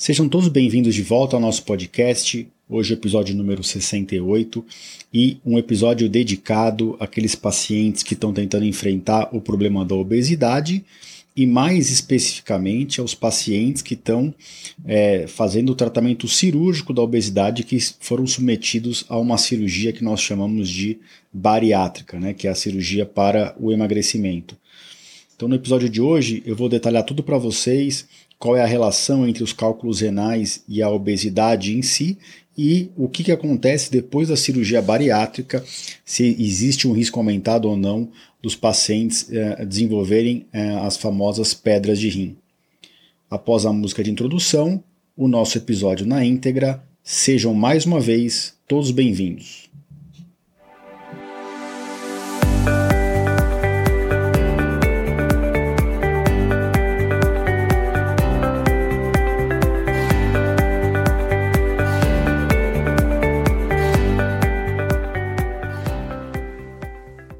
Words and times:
Sejam 0.00 0.28
todos 0.28 0.46
bem-vindos 0.46 0.94
de 0.94 1.02
volta 1.02 1.34
ao 1.34 1.42
nosso 1.42 1.64
podcast. 1.64 2.46
Hoje, 2.68 2.94
episódio 2.94 3.34
número 3.34 3.64
68 3.64 4.64
e 5.12 5.38
um 5.44 5.58
episódio 5.58 6.08
dedicado 6.08 6.96
àqueles 7.00 7.34
pacientes 7.34 8.04
que 8.04 8.14
estão 8.14 8.32
tentando 8.32 8.64
enfrentar 8.64 9.28
o 9.32 9.40
problema 9.40 9.84
da 9.84 9.96
obesidade 9.96 10.84
e, 11.36 11.44
mais 11.48 11.90
especificamente, 11.90 13.00
aos 13.00 13.12
pacientes 13.12 13.82
que 13.82 13.94
estão 13.94 14.32
é, 14.86 15.26
fazendo 15.26 15.72
o 15.72 15.74
tratamento 15.74 16.28
cirúrgico 16.28 16.94
da 16.94 17.02
obesidade 17.02 17.64
que 17.64 17.76
foram 17.98 18.24
submetidos 18.24 19.04
a 19.08 19.18
uma 19.18 19.36
cirurgia 19.36 19.92
que 19.92 20.04
nós 20.04 20.20
chamamos 20.20 20.68
de 20.68 20.96
bariátrica, 21.32 22.20
né, 22.20 22.32
que 22.32 22.46
é 22.46 22.50
a 22.50 22.54
cirurgia 22.54 23.04
para 23.04 23.52
o 23.58 23.72
emagrecimento. 23.72 24.56
Então, 25.34 25.48
no 25.48 25.56
episódio 25.56 25.88
de 25.88 26.00
hoje, 26.00 26.40
eu 26.46 26.54
vou 26.54 26.68
detalhar 26.68 27.04
tudo 27.04 27.22
para 27.22 27.38
vocês 27.38 28.06
qual 28.38 28.56
é 28.56 28.62
a 28.62 28.66
relação 28.66 29.26
entre 29.26 29.42
os 29.42 29.52
cálculos 29.52 30.00
renais 30.00 30.62
e 30.68 30.82
a 30.82 30.90
obesidade 30.90 31.76
em 31.76 31.82
si 31.82 32.18
e 32.56 32.90
o 32.96 33.08
que, 33.08 33.24
que 33.24 33.32
acontece 33.32 33.90
depois 33.90 34.28
da 34.28 34.36
cirurgia 34.36 34.82
bariátrica, 34.82 35.64
se 36.04 36.36
existe 36.40 36.88
um 36.88 36.92
risco 36.92 37.18
aumentado 37.18 37.68
ou 37.68 37.76
não 37.76 38.10
dos 38.42 38.56
pacientes 38.56 39.30
eh, 39.32 39.64
desenvolverem 39.64 40.46
eh, 40.52 40.76
as 40.80 40.96
famosas 40.96 41.54
pedras 41.54 42.00
de 42.00 42.08
rim. 42.08 42.36
Após 43.30 43.64
a 43.64 43.72
música 43.72 44.02
de 44.02 44.10
introdução, 44.10 44.82
o 45.16 45.26
nosso 45.26 45.58
episódio 45.58 46.06
na 46.06 46.24
íntegra. 46.24 46.82
Sejam 47.02 47.52
mais 47.52 47.84
uma 47.84 48.00
vez 48.00 48.54
todos 48.68 48.90
bem-vindos. 48.92 49.67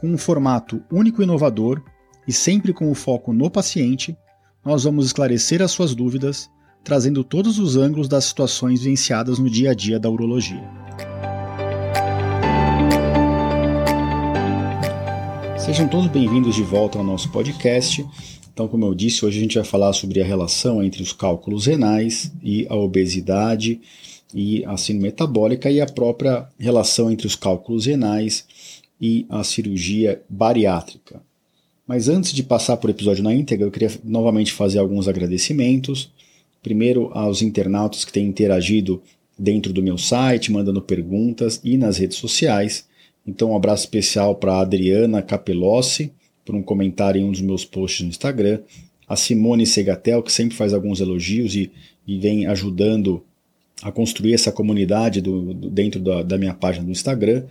com 0.00 0.08
um 0.08 0.16
formato 0.16 0.82
único 0.90 1.20
e 1.20 1.24
inovador 1.24 1.82
e 2.26 2.32
sempre 2.32 2.72
com 2.72 2.90
o 2.90 2.94
foco 2.94 3.32
no 3.34 3.50
paciente, 3.50 4.16
nós 4.64 4.84
vamos 4.84 5.06
esclarecer 5.06 5.60
as 5.60 5.70
suas 5.70 5.94
dúvidas, 5.94 6.48
trazendo 6.82 7.22
todos 7.22 7.58
os 7.58 7.76
ângulos 7.76 8.08
das 8.08 8.24
situações 8.24 8.80
vivenciadas 8.80 9.38
no 9.38 9.50
dia 9.50 9.72
a 9.72 9.74
dia 9.74 10.00
da 10.00 10.08
urologia. 10.08 10.66
Sejam 15.58 15.86
todos 15.86 16.06
bem-vindos 16.06 16.54
de 16.54 16.62
volta 16.62 16.98
ao 16.98 17.04
nosso 17.04 17.30
podcast. 17.30 18.04
Então, 18.52 18.66
como 18.66 18.86
eu 18.86 18.94
disse, 18.94 19.24
hoje 19.24 19.38
a 19.38 19.42
gente 19.42 19.54
vai 19.56 19.64
falar 19.64 19.92
sobre 19.92 20.22
a 20.22 20.24
relação 20.24 20.82
entre 20.82 21.02
os 21.02 21.12
cálculos 21.12 21.66
renais 21.66 22.32
e 22.42 22.66
a 22.70 22.74
obesidade 22.74 23.80
e 24.34 24.64
a 24.64 24.76
síndrome 24.76 25.08
metabólica 25.08 25.70
e 25.70 25.80
a 25.80 25.86
própria 25.86 26.48
relação 26.58 27.10
entre 27.10 27.26
os 27.26 27.36
cálculos 27.36 27.84
renais 27.84 28.46
e 29.00 29.26
a 29.28 29.42
cirurgia 29.42 30.22
bariátrica. 30.28 31.22
Mas 31.86 32.08
antes 32.08 32.32
de 32.32 32.42
passar 32.42 32.76
por 32.76 32.90
episódio 32.90 33.24
na 33.24 33.34
íntegra, 33.34 33.66
eu 33.66 33.70
queria 33.70 33.90
novamente 34.04 34.52
fazer 34.52 34.78
alguns 34.78 35.08
agradecimentos. 35.08 36.12
Primeiro 36.62 37.10
aos 37.12 37.42
internautas 37.42 38.04
que 38.04 38.12
têm 38.12 38.26
interagido 38.26 39.02
dentro 39.36 39.72
do 39.72 39.82
meu 39.82 39.96
site, 39.96 40.52
mandando 40.52 40.82
perguntas 40.82 41.60
e 41.64 41.76
nas 41.76 41.96
redes 41.96 42.18
sociais. 42.18 42.86
Então, 43.26 43.50
um 43.50 43.56
abraço 43.56 43.84
especial 43.84 44.34
para 44.34 44.54
a 44.54 44.60
Adriana 44.60 45.22
Capelossi, 45.22 46.12
por 46.44 46.54
um 46.54 46.62
comentário 46.62 47.20
em 47.20 47.24
um 47.24 47.32
dos 47.32 47.40
meus 47.40 47.64
posts 47.64 48.02
no 48.02 48.08
Instagram. 48.08 48.60
A 49.08 49.16
Simone 49.16 49.66
Segatel, 49.66 50.22
que 50.22 50.30
sempre 50.30 50.56
faz 50.56 50.72
alguns 50.72 51.00
elogios 51.00 51.56
e, 51.56 51.72
e 52.06 52.18
vem 52.18 52.46
ajudando 52.46 53.24
a 53.82 53.90
construir 53.90 54.34
essa 54.34 54.52
comunidade 54.52 55.20
do, 55.20 55.54
do 55.54 55.70
dentro 55.70 56.00
da, 56.00 56.22
da 56.22 56.38
minha 56.38 56.54
página 56.54 56.84
do 56.84 56.92
Instagram. 56.92 57.44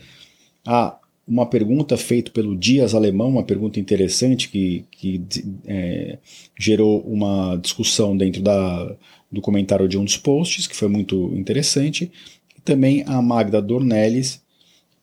A 0.65 0.97
uma 1.29 1.45
pergunta 1.45 1.95
feita 1.95 2.31
pelo 2.31 2.57
Dias 2.57 2.95
Alemão, 2.95 3.29
uma 3.29 3.43
pergunta 3.43 3.79
interessante 3.79 4.49
que, 4.49 4.83
que 4.89 5.23
é, 5.67 6.17
gerou 6.57 7.01
uma 7.01 7.55
discussão 7.57 8.17
dentro 8.17 8.41
da, 8.41 8.95
do 9.31 9.39
comentário 9.39 9.87
de 9.87 9.95
um 9.95 10.03
dos 10.03 10.17
posts, 10.17 10.65
que 10.65 10.75
foi 10.75 10.87
muito 10.87 11.31
interessante. 11.35 12.11
E 12.57 12.61
também 12.61 13.03
a 13.05 13.21
Magda 13.21 13.61
Dornelles, 13.61 14.41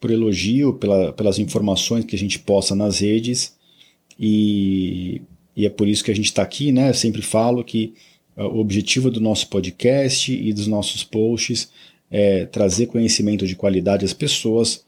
por 0.01 0.11
elogio, 0.11 0.75
pela, 0.75 1.13
pelas 1.13 1.39
informações 1.39 2.05
que 2.05 2.17
a 2.17 2.19
gente 2.19 2.41
posta 2.41 2.75
nas 2.75 2.99
redes. 2.99 3.55
E, 4.19 5.23
e 5.55 5.65
é 5.65 5.71
por 5.71 5.87
isso 5.87 6.03
que 6.03 6.11
a 6.11 6.15
gente 6.15 6.27
está 6.27 6.43
aqui, 6.43 6.73
né? 6.73 6.91
Eu 6.91 6.95
sempre 6.95 7.23
falo 7.23 7.63
que 7.63 7.95
uh, 8.37 8.43
o 8.43 8.59
objetivo 8.59 9.13
do 9.13 9.21
nosso 9.21 9.49
podcast 9.49 10.33
e 10.33 10.53
dos 10.53 10.67
nossos 10.67 11.05
posts 11.05 11.71
é 12.11 12.47
trazer 12.47 12.87
conhecimento 12.87 13.47
de 13.47 13.55
qualidade 13.55 14.05
às 14.05 14.13
pessoas 14.13 14.86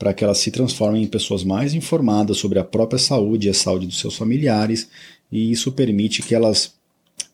para 0.00 0.12
que 0.14 0.24
elas 0.24 0.38
se 0.38 0.50
transformem 0.50 1.02
em 1.02 1.06
pessoas 1.06 1.44
mais 1.44 1.74
informadas 1.74 2.38
sobre 2.38 2.58
a 2.58 2.64
própria 2.64 2.98
saúde 2.98 3.46
e 3.46 3.50
a 3.50 3.54
saúde 3.54 3.86
dos 3.86 4.00
seus 4.00 4.16
familiares, 4.16 4.88
e 5.30 5.52
isso 5.52 5.70
permite 5.72 6.22
que 6.22 6.34
elas 6.34 6.72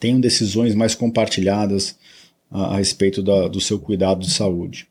tenham 0.01 0.19
decisões 0.19 0.75
mais 0.75 0.93
compartilhadas 0.93 1.97
a, 2.51 2.75
a 2.75 2.79
respeito 2.79 3.23
da, 3.23 3.47
do 3.47 3.61
seu 3.61 3.79
cuidado 3.79 4.23
de 4.23 4.33
saúde. 4.33 4.89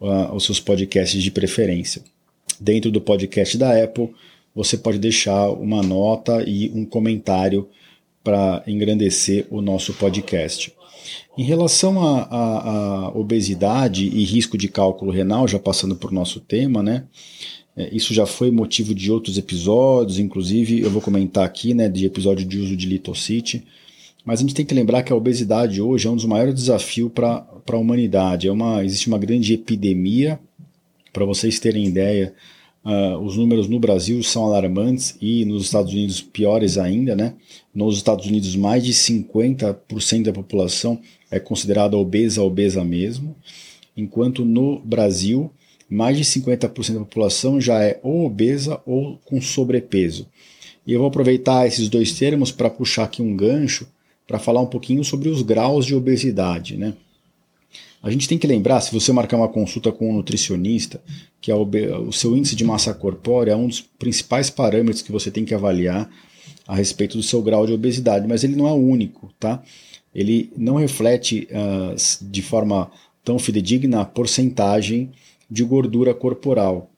uh, 0.00 0.34
os 0.34 0.44
seus 0.44 0.58
podcasts 0.58 1.22
de 1.22 1.30
preferência. 1.30 2.02
Dentro 2.60 2.90
do 2.90 3.00
podcast 3.00 3.56
da 3.56 3.80
Apple, 3.80 4.10
você 4.52 4.76
pode 4.76 4.98
deixar 4.98 5.50
uma 5.50 5.84
nota 5.84 6.42
e 6.44 6.68
um 6.74 6.84
comentário 6.84 7.68
para 8.24 8.60
engrandecer 8.66 9.46
o 9.50 9.62
nosso 9.62 9.94
podcast. 9.94 10.74
Em 11.36 11.42
relação 11.42 12.00
à 12.00 13.12
obesidade 13.14 14.06
e 14.06 14.24
risco 14.24 14.56
de 14.56 14.68
cálculo 14.68 15.10
renal, 15.10 15.48
já 15.48 15.58
passando 15.58 15.96
por 15.96 16.12
nosso 16.12 16.40
tema, 16.40 16.82
né? 16.82 17.04
É, 17.76 17.94
isso 17.94 18.14
já 18.14 18.24
foi 18.24 18.50
motivo 18.50 18.94
de 18.94 19.10
outros 19.10 19.36
episódios, 19.36 20.18
inclusive 20.18 20.80
eu 20.80 20.90
vou 20.90 21.02
comentar 21.02 21.44
aqui, 21.44 21.74
né, 21.74 21.88
de 21.88 22.06
episódio 22.06 22.46
de 22.46 22.58
uso 22.58 22.76
de 22.76 22.86
litocite. 22.86 23.64
Mas 24.24 24.38
a 24.38 24.42
gente 24.42 24.54
tem 24.54 24.64
que 24.64 24.74
lembrar 24.74 25.02
que 25.02 25.12
a 25.12 25.16
obesidade 25.16 25.82
hoje 25.82 26.06
é 26.06 26.10
um 26.10 26.16
dos 26.16 26.24
maiores 26.24 26.54
desafios 26.54 27.10
para 27.12 27.44
a 27.70 27.76
humanidade. 27.76 28.48
É 28.48 28.52
uma, 28.52 28.82
existe 28.84 29.08
uma 29.08 29.18
grande 29.18 29.52
epidemia. 29.52 30.40
Para 31.12 31.26
vocês 31.26 31.60
terem 31.60 31.84
ideia, 31.84 32.32
Uh, 32.84 33.16
os 33.18 33.36
números 33.36 33.66
no 33.66 33.80
Brasil 33.80 34.22
são 34.22 34.44
alarmantes 34.44 35.16
e 35.18 35.44
nos 35.46 35.64
Estados 35.64 35.90
Unidos 35.90 36.20
piores 36.20 36.76
ainda, 36.76 37.16
né? 37.16 37.34
Nos 37.74 37.96
Estados 37.96 38.26
Unidos, 38.26 38.54
mais 38.56 38.84
de 38.84 38.92
50% 38.92 40.24
da 40.24 40.32
população 40.32 41.00
é 41.30 41.40
considerada 41.40 41.96
obesa, 41.96 42.42
obesa 42.42 42.84
mesmo, 42.84 43.34
enquanto 43.96 44.44
no 44.44 44.80
Brasil, 44.80 45.50
mais 45.88 46.18
de 46.18 46.24
50% 46.24 46.92
da 46.92 46.98
população 47.00 47.58
já 47.58 47.82
é 47.82 47.98
ou 48.02 48.26
obesa 48.26 48.78
ou 48.84 49.18
com 49.24 49.40
sobrepeso. 49.40 50.26
E 50.86 50.92
eu 50.92 50.98
vou 50.98 51.08
aproveitar 51.08 51.66
esses 51.66 51.88
dois 51.88 52.12
termos 52.12 52.52
para 52.52 52.68
puxar 52.68 53.04
aqui 53.04 53.22
um 53.22 53.34
gancho 53.34 53.86
para 54.26 54.38
falar 54.38 54.60
um 54.60 54.66
pouquinho 54.66 55.02
sobre 55.02 55.30
os 55.30 55.40
graus 55.40 55.86
de 55.86 55.94
obesidade, 55.94 56.76
né? 56.76 56.94
A 58.04 58.10
gente 58.10 58.28
tem 58.28 58.36
que 58.36 58.46
lembrar, 58.46 58.82
se 58.82 58.92
você 58.92 59.14
marcar 59.14 59.38
uma 59.38 59.48
consulta 59.48 59.90
com 59.90 60.10
um 60.10 60.12
nutricionista, 60.12 61.02
que 61.40 61.50
é 61.50 61.54
o 61.54 62.12
seu 62.12 62.36
índice 62.36 62.54
de 62.54 62.62
massa 62.62 62.92
corpórea 62.92 63.52
é 63.52 63.56
um 63.56 63.66
dos 63.66 63.80
principais 63.80 64.50
parâmetros 64.50 65.00
que 65.00 65.10
você 65.10 65.30
tem 65.30 65.42
que 65.42 65.54
avaliar 65.54 66.10
a 66.68 66.76
respeito 66.76 67.16
do 67.16 67.22
seu 67.22 67.40
grau 67.40 67.66
de 67.66 67.72
obesidade, 67.72 68.28
mas 68.28 68.44
ele 68.44 68.56
não 68.56 68.68
é 68.68 68.72
o 68.72 68.76
único, 68.76 69.32
tá? 69.40 69.62
Ele 70.14 70.52
não 70.54 70.74
reflete 70.74 71.48
uh, 71.50 71.96
de 72.30 72.42
forma 72.42 72.90
tão 73.24 73.38
fidedigna 73.38 74.02
a 74.02 74.04
porcentagem 74.04 75.10
de 75.50 75.64
gordura 75.64 76.12
corporal. 76.12 76.90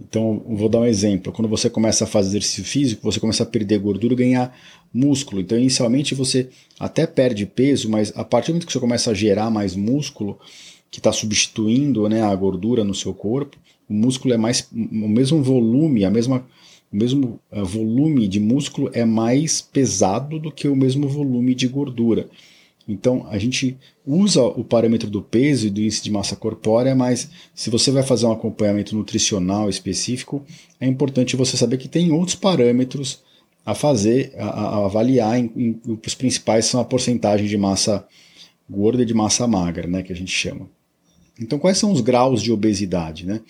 Então, 0.00 0.42
vou 0.46 0.68
dar 0.68 0.80
um 0.80 0.86
exemplo. 0.86 1.32
Quando 1.32 1.48
você 1.48 1.68
começa 1.68 2.04
a 2.04 2.06
fazer 2.06 2.30
exercício 2.30 2.64
físico, 2.64 3.02
você 3.02 3.20
começa 3.20 3.42
a 3.42 3.46
perder 3.46 3.78
gordura 3.78 4.14
e 4.14 4.16
ganhar 4.16 4.56
músculo. 4.92 5.40
Então, 5.40 5.58
inicialmente 5.58 6.14
você 6.14 6.48
até 6.78 7.06
perde 7.06 7.46
peso, 7.46 7.90
mas 7.90 8.12
a 8.16 8.24
partir 8.24 8.48
do 8.48 8.54
momento 8.54 8.66
que 8.66 8.72
você 8.72 8.80
começa 8.80 9.10
a 9.10 9.14
gerar 9.14 9.50
mais 9.50 9.76
músculo, 9.76 10.38
que 10.90 10.98
está 10.98 11.12
substituindo 11.12 12.08
né, 12.08 12.22
a 12.22 12.34
gordura 12.34 12.84
no 12.84 12.94
seu 12.94 13.14
corpo, 13.14 13.56
o 13.88 13.94
músculo 13.94 14.34
é 14.34 14.36
mais. 14.36 14.68
o 14.72 15.08
mesmo 15.08 15.42
volume, 15.42 16.04
a 16.04 16.10
mesma, 16.10 16.46
o 16.92 16.96
mesmo 16.96 17.40
uh, 17.50 17.64
volume 17.64 18.28
de 18.28 18.40
músculo 18.40 18.90
é 18.92 19.04
mais 19.04 19.60
pesado 19.60 20.38
do 20.38 20.52
que 20.52 20.68
o 20.68 20.76
mesmo 20.76 21.08
volume 21.08 21.54
de 21.54 21.66
gordura. 21.68 22.28
Então 22.88 23.26
a 23.30 23.38
gente 23.38 23.76
usa 24.06 24.42
o 24.42 24.64
parâmetro 24.64 25.08
do 25.08 25.22
peso 25.22 25.66
e 25.66 25.70
do 25.70 25.80
índice 25.80 26.02
de 26.02 26.10
massa 26.10 26.34
corpórea, 26.34 26.94
mas 26.94 27.30
se 27.54 27.70
você 27.70 27.90
vai 27.90 28.02
fazer 28.02 28.26
um 28.26 28.32
acompanhamento 28.32 28.96
nutricional 28.96 29.68
específico, 29.68 30.44
é 30.80 30.86
importante 30.86 31.36
você 31.36 31.56
saber 31.56 31.78
que 31.78 31.88
tem 31.88 32.12
outros 32.12 32.34
parâmetros 32.34 33.20
a 33.64 33.74
fazer, 33.74 34.32
a, 34.36 34.46
a 34.46 34.84
avaliar. 34.86 35.38
Em, 35.38 35.52
em, 35.56 35.80
os 36.04 36.14
principais 36.14 36.66
são 36.66 36.80
a 36.80 36.84
porcentagem 36.84 37.46
de 37.46 37.56
massa 37.56 38.06
gorda 38.68 39.02
e 39.02 39.06
de 39.06 39.14
massa 39.14 39.46
magra, 39.46 39.86
né, 39.86 40.02
que 40.02 40.12
a 40.12 40.16
gente 40.16 40.32
chama. 40.32 40.68
Então, 41.40 41.58
quais 41.58 41.78
são 41.78 41.92
os 41.92 42.00
graus 42.00 42.42
de 42.42 42.52
obesidade? 42.52 43.26
Né? 43.26 43.40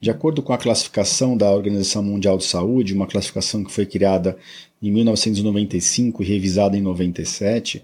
De 0.00 0.10
acordo 0.10 0.42
com 0.42 0.52
a 0.52 0.58
classificação 0.58 1.36
da 1.36 1.50
Organização 1.50 2.02
Mundial 2.02 2.38
de 2.38 2.44
Saúde, 2.44 2.94
uma 2.94 3.06
classificação 3.06 3.64
que 3.64 3.72
foi 3.72 3.86
criada 3.86 4.36
em 4.82 4.90
1995 4.90 6.22
e 6.22 6.26
revisada 6.26 6.76
em 6.76 6.82
97, 6.82 7.82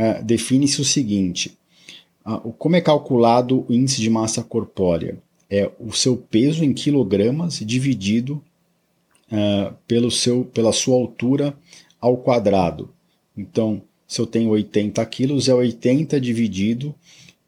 é, 0.00 0.22
define-se 0.22 0.80
o 0.80 0.84
seguinte: 0.84 1.58
como 2.58 2.74
é 2.74 2.80
calculado 2.80 3.66
o 3.68 3.74
índice 3.74 4.00
de 4.00 4.08
massa 4.08 4.42
corpórea? 4.42 5.18
É 5.50 5.70
o 5.78 5.92
seu 5.92 6.16
peso 6.16 6.64
em 6.64 6.72
quilogramas 6.72 7.58
dividido 7.58 8.42
uh, 9.30 9.74
pelo 9.86 10.10
seu, 10.10 10.44
pela 10.44 10.72
sua 10.72 10.94
altura 10.94 11.54
ao 12.00 12.16
quadrado. 12.16 12.88
Então, 13.36 13.82
se 14.06 14.18
eu 14.18 14.26
tenho 14.26 14.48
80 14.48 15.04
quilos, 15.04 15.50
é 15.50 15.54
80 15.54 16.18
dividido 16.18 16.94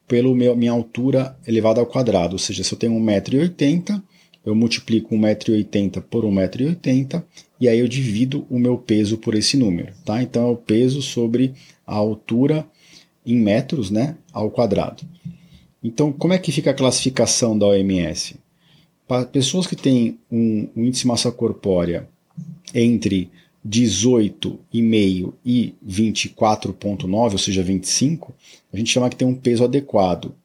pela 0.07 0.31
minha 0.55 0.71
altura 0.71 1.35
elevada 1.47 1.79
ao 1.79 1.87
quadrado. 1.87 2.33
Ou 2.33 2.39
seja, 2.39 2.63
se 2.63 2.71
eu 2.71 2.77
tenho 2.77 2.93
1,80m, 2.93 3.99
eu 4.45 4.53
multiplico 4.53 5.15
1,80m 5.15 6.03
por 6.03 6.23
1,80m 6.23 7.23
e 7.63 7.67
aí 7.69 7.79
eu 7.79 7.87
divido 7.87 8.45
o 8.49 8.59
meu 8.59 8.77
peso 8.77 9.17
por 9.17 9.35
esse 9.35 9.55
número. 9.55 9.93
Tá? 10.03 10.21
Então 10.21 10.49
é 10.49 10.51
o 10.51 10.57
peso 10.57 11.01
sobre 11.01 11.53
a 11.87 11.95
altura 11.95 12.67
em 13.25 13.37
metros 13.37 13.89
né, 13.89 14.17
ao 14.33 14.51
quadrado. 14.51 15.01
Então, 15.81 16.11
como 16.11 16.33
é 16.33 16.37
que 16.37 16.51
fica 16.51 16.71
a 16.71 16.73
classificação 16.73 17.57
da 17.57 17.67
OMS? 17.67 18.35
Para 19.07 19.25
pessoas 19.25 19.65
que 19.65 19.77
têm 19.77 20.19
um, 20.29 20.67
um 20.75 20.83
índice 20.83 21.03
de 21.03 21.07
massa 21.07 21.31
corpórea 21.31 22.09
entre 22.73 23.31
18,5 23.65 25.33
e 25.45 25.73
24,9, 25.87 27.31
ou 27.31 27.37
seja, 27.37 27.63
25, 27.63 28.33
a 28.73 28.77
gente 28.77 28.91
chama 28.91 29.09
que 29.09 29.15
tem 29.15 29.27
um 29.27 29.35
peso 29.35 29.63
adequado. 29.63 30.35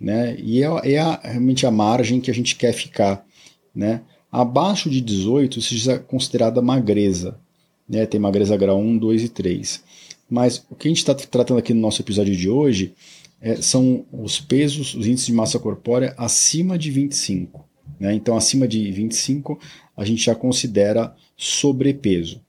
Né? 0.00 0.38
E 0.38 0.62
é, 0.62 0.94
é 0.94 0.98
a, 0.98 1.20
realmente 1.22 1.66
a 1.66 1.70
margem 1.70 2.18
que 2.18 2.30
a 2.30 2.34
gente 2.34 2.56
quer 2.56 2.72
ficar. 2.72 3.26
Né? 3.74 4.00
Abaixo 4.32 4.88
de 4.88 5.02
18, 5.02 5.58
isso 5.58 5.90
é 5.90 5.98
considerada 5.98 6.62
magreza. 6.62 7.38
Né? 7.86 8.06
Tem 8.06 8.18
magreza 8.18 8.56
grau 8.56 8.80
1, 8.80 8.96
2 8.96 9.24
e 9.24 9.28
3. 9.28 9.84
Mas 10.30 10.64
o 10.70 10.74
que 10.74 10.88
a 10.88 10.90
gente 10.90 10.98
está 10.98 11.14
tratando 11.14 11.58
aqui 11.58 11.74
no 11.74 11.80
nosso 11.82 12.00
episódio 12.00 12.34
de 12.34 12.48
hoje 12.48 12.94
é, 13.42 13.56
são 13.56 14.06
os 14.10 14.40
pesos, 14.40 14.94
os 14.94 15.06
índices 15.06 15.26
de 15.26 15.34
massa 15.34 15.58
corpórea 15.58 16.14
acima 16.16 16.78
de 16.78 16.90
25. 16.90 17.62
Né? 18.00 18.14
Então, 18.14 18.34
acima 18.34 18.66
de 18.66 18.90
25, 18.90 19.60
a 19.94 20.04
gente 20.04 20.24
já 20.24 20.34
considera 20.34 21.14
sobrepeso. 21.36 22.40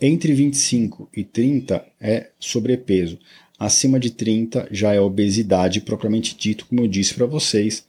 Entre 0.00 0.32
25 0.32 1.10
e 1.14 1.22
30 1.22 1.84
é 2.00 2.30
sobrepeso. 2.38 3.18
Acima 3.58 4.00
de 4.00 4.10
30 4.10 4.68
já 4.70 4.94
é 4.94 5.00
obesidade 5.00 5.82
propriamente 5.82 6.34
dito, 6.34 6.64
como 6.64 6.80
eu 6.80 6.88
disse 6.88 7.12
para 7.12 7.26
vocês. 7.26 7.84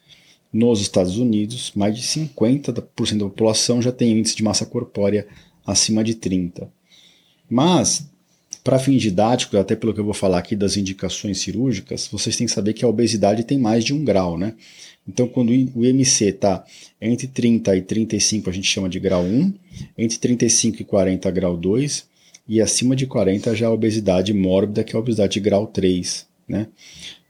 Nos 0.53 0.81
Estados 0.81 1.17
Unidos, 1.17 1.71
mais 1.75 1.95
de 1.95 2.01
50% 2.01 2.73
da 3.17 3.25
população 3.25 3.81
já 3.81 3.91
tem 3.91 4.11
índice 4.11 4.35
de 4.35 4.43
massa 4.43 4.65
corpórea 4.65 5.25
acima 5.65 6.03
de 6.03 6.15
30. 6.15 6.69
Mas, 7.49 8.09
para 8.63 8.79
fins 8.79 9.01
didáticos, 9.01 9.59
até 9.59 9.75
pelo 9.75 9.93
que 9.93 9.99
eu 9.99 10.05
vou 10.05 10.13
falar 10.13 10.39
aqui 10.39 10.55
das 10.55 10.77
indicações 10.77 11.39
cirúrgicas, 11.39 12.07
vocês 12.11 12.35
têm 12.35 12.47
que 12.47 12.53
saber 12.53 12.73
que 12.73 12.83
a 12.83 12.87
obesidade 12.87 13.43
tem 13.43 13.57
mais 13.57 13.83
de 13.83 13.93
um 13.93 14.03
grau, 14.03 14.37
né? 14.37 14.53
Então, 15.07 15.27
quando 15.27 15.49
o 15.49 15.85
IMC 15.85 16.25
está 16.25 16.63
entre 17.01 17.27
30 17.27 17.75
e 17.75 17.81
35, 17.81 18.49
a 18.49 18.53
gente 18.53 18.67
chama 18.67 18.87
de 18.87 18.99
grau 18.99 19.23
1, 19.23 19.53
entre 19.97 20.17
35 20.17 20.81
e 20.81 20.85
40, 20.85 21.31
grau 21.31 21.57
2, 21.57 22.05
e 22.47 22.61
acima 22.61 22.95
de 22.95 23.07
40 23.07 23.55
já 23.55 23.67
a 23.67 23.71
obesidade 23.71 24.33
mórbida, 24.33 24.83
que 24.83 24.95
é 24.95 24.97
a 24.97 24.99
obesidade 24.99 25.33
de 25.33 25.39
grau 25.39 25.65
3, 25.65 26.27
né? 26.47 26.67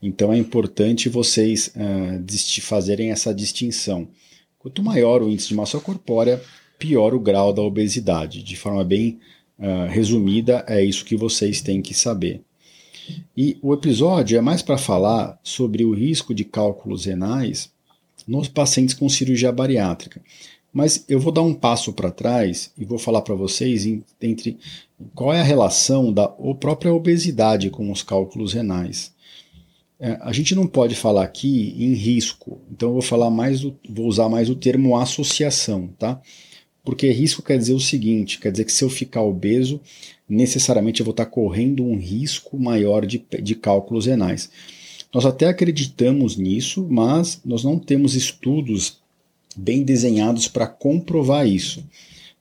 Então, 0.01 0.33
é 0.33 0.37
importante 0.37 1.09
vocês 1.09 1.73
uh, 1.75 2.61
fazerem 2.61 3.11
essa 3.11 3.33
distinção. 3.33 4.07
Quanto 4.57 4.83
maior 4.83 5.21
o 5.21 5.29
índice 5.29 5.49
de 5.49 5.55
massa 5.55 5.79
corpórea, 5.79 6.41
pior 6.79 7.13
o 7.13 7.19
grau 7.19 7.53
da 7.53 7.61
obesidade. 7.61 8.41
De 8.41 8.55
forma 8.55 8.83
bem 8.83 9.19
uh, 9.59 9.87
resumida, 9.89 10.65
é 10.67 10.83
isso 10.83 11.05
que 11.05 11.15
vocês 11.15 11.61
têm 11.61 11.81
que 11.81 11.93
saber. 11.93 12.41
E 13.35 13.57
o 13.61 13.73
episódio 13.73 14.37
é 14.37 14.41
mais 14.41 14.61
para 14.61 14.77
falar 14.77 15.39
sobre 15.43 15.83
o 15.83 15.93
risco 15.93 16.33
de 16.33 16.43
cálculos 16.43 17.05
renais 17.05 17.69
nos 18.27 18.47
pacientes 18.47 18.95
com 18.95 19.09
cirurgia 19.09 19.51
bariátrica. 19.51 20.21
Mas 20.73 21.03
eu 21.09 21.19
vou 21.19 21.31
dar 21.31 21.41
um 21.41 21.53
passo 21.53 21.91
para 21.91 22.11
trás 22.11 22.71
e 22.77 22.85
vou 22.85 22.97
falar 22.97 23.21
para 23.21 23.35
vocês 23.35 23.85
entre 24.21 24.57
qual 25.13 25.33
é 25.33 25.41
a 25.41 25.43
relação 25.43 26.13
da 26.13 26.27
própria 26.59 26.93
obesidade 26.93 27.69
com 27.69 27.91
os 27.91 28.01
cálculos 28.01 28.53
renais. 28.53 29.10
É, 30.03 30.17
a 30.21 30.33
gente 30.33 30.55
não 30.55 30.65
pode 30.65 30.95
falar 30.95 31.23
aqui 31.23 31.75
em 31.77 31.93
risco, 31.93 32.59
então 32.71 32.89
eu 32.89 32.93
vou 32.93 33.01
falar 33.03 33.29
mais, 33.29 33.61
vou 33.61 34.07
usar 34.07 34.27
mais 34.27 34.49
o 34.49 34.55
termo 34.55 34.97
associação, 34.97 35.89
tá? 35.99 36.19
Porque 36.83 37.11
risco 37.11 37.43
quer 37.43 37.59
dizer 37.59 37.73
o 37.73 37.79
seguinte: 37.79 38.39
quer 38.39 38.51
dizer 38.51 38.65
que 38.65 38.71
se 38.71 38.83
eu 38.83 38.89
ficar 38.89 39.21
obeso, 39.21 39.79
necessariamente 40.27 41.01
eu 41.01 41.05
vou 41.05 41.11
estar 41.11 41.27
correndo 41.27 41.83
um 41.83 41.99
risco 41.99 42.57
maior 42.57 43.05
de, 43.05 43.23
de 43.43 43.53
cálculos 43.53 44.07
renais. 44.07 44.49
Nós 45.13 45.23
até 45.23 45.47
acreditamos 45.47 46.35
nisso, 46.35 46.87
mas 46.89 47.39
nós 47.45 47.63
não 47.63 47.77
temos 47.77 48.15
estudos 48.15 48.97
bem 49.55 49.83
desenhados 49.83 50.47
para 50.47 50.65
comprovar 50.65 51.45
isso. 51.45 51.83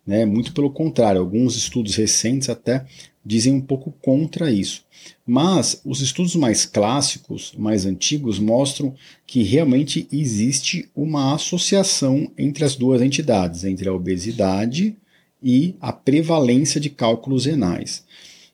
Né? 0.07 0.25
Muito 0.25 0.53
pelo 0.53 0.71
contrário, 0.71 1.21
alguns 1.21 1.57
estudos 1.57 1.95
recentes 1.95 2.49
até 2.49 2.87
dizem 3.25 3.53
um 3.53 3.61
pouco 3.61 3.93
contra 4.01 4.51
isso. 4.51 4.85
Mas 5.27 5.81
os 5.85 6.01
estudos 6.01 6.35
mais 6.35 6.65
clássicos, 6.65 7.55
mais 7.57 7.87
antigos, 7.87 8.39
mostram 8.39 8.95
que 9.27 9.43
realmente 9.43 10.09
existe 10.11 10.89
uma 10.95 11.35
associação 11.35 12.31
entre 12.37 12.65
as 12.65 12.77
duas 12.77 13.03
entidades, 13.03 13.65
entre 13.65 13.89
a 13.89 13.93
obesidade 13.93 14.97
e 15.43 15.75
a 15.81 15.93
prevalência 15.93 16.81
de 16.81 16.91
cálculos 16.91 17.45
renais. 17.45 18.05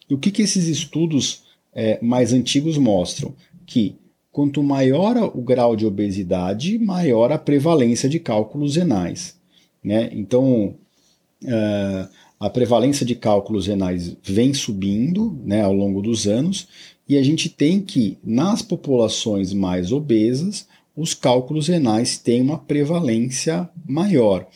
E 0.09 0.15
o 0.15 0.19
que, 0.19 0.31
que 0.31 0.43
esses 0.43 0.67
estudos 0.67 1.45
é, 1.75 1.99
mais 2.03 2.33
antigos 2.33 2.79
mostram? 2.79 3.35
Que 3.65 3.97
quanto 4.31 4.62
maior 4.62 5.17
o 5.35 5.41
grau 5.41 5.75
de 5.75 5.87
obesidade, 5.87 6.79
maior 6.79 7.33
a 7.33 7.38
prevalência 7.38 8.09
de 8.09 8.21
cálculos 8.21 8.76
renais. 8.76 9.37
Né? 9.83 10.11
Então, 10.12 10.75
uh, 11.45 12.09
a 12.38 12.50
prevalência 12.50 13.05
de 13.05 13.14
cálculos 13.14 13.66
renais 13.66 14.16
vem 14.23 14.52
subindo 14.52 15.38
né, 15.45 15.62
ao 15.62 15.73
longo 15.73 16.02
dos 16.02 16.26
anos, 16.26 16.69
e 17.09 17.16
a 17.16 17.23
gente 17.23 17.49
tem 17.49 17.81
que, 17.81 18.19
nas 18.25 18.62
populações 18.62 19.52
mais 19.52 19.93
obesas, 19.93 20.66
os 20.97 21.14
cálculos 21.14 21.69
renais 21.69 22.19
têm 22.19 22.40
uma 22.40 22.59
prevalência 22.59 23.69
maior. 23.87 24.47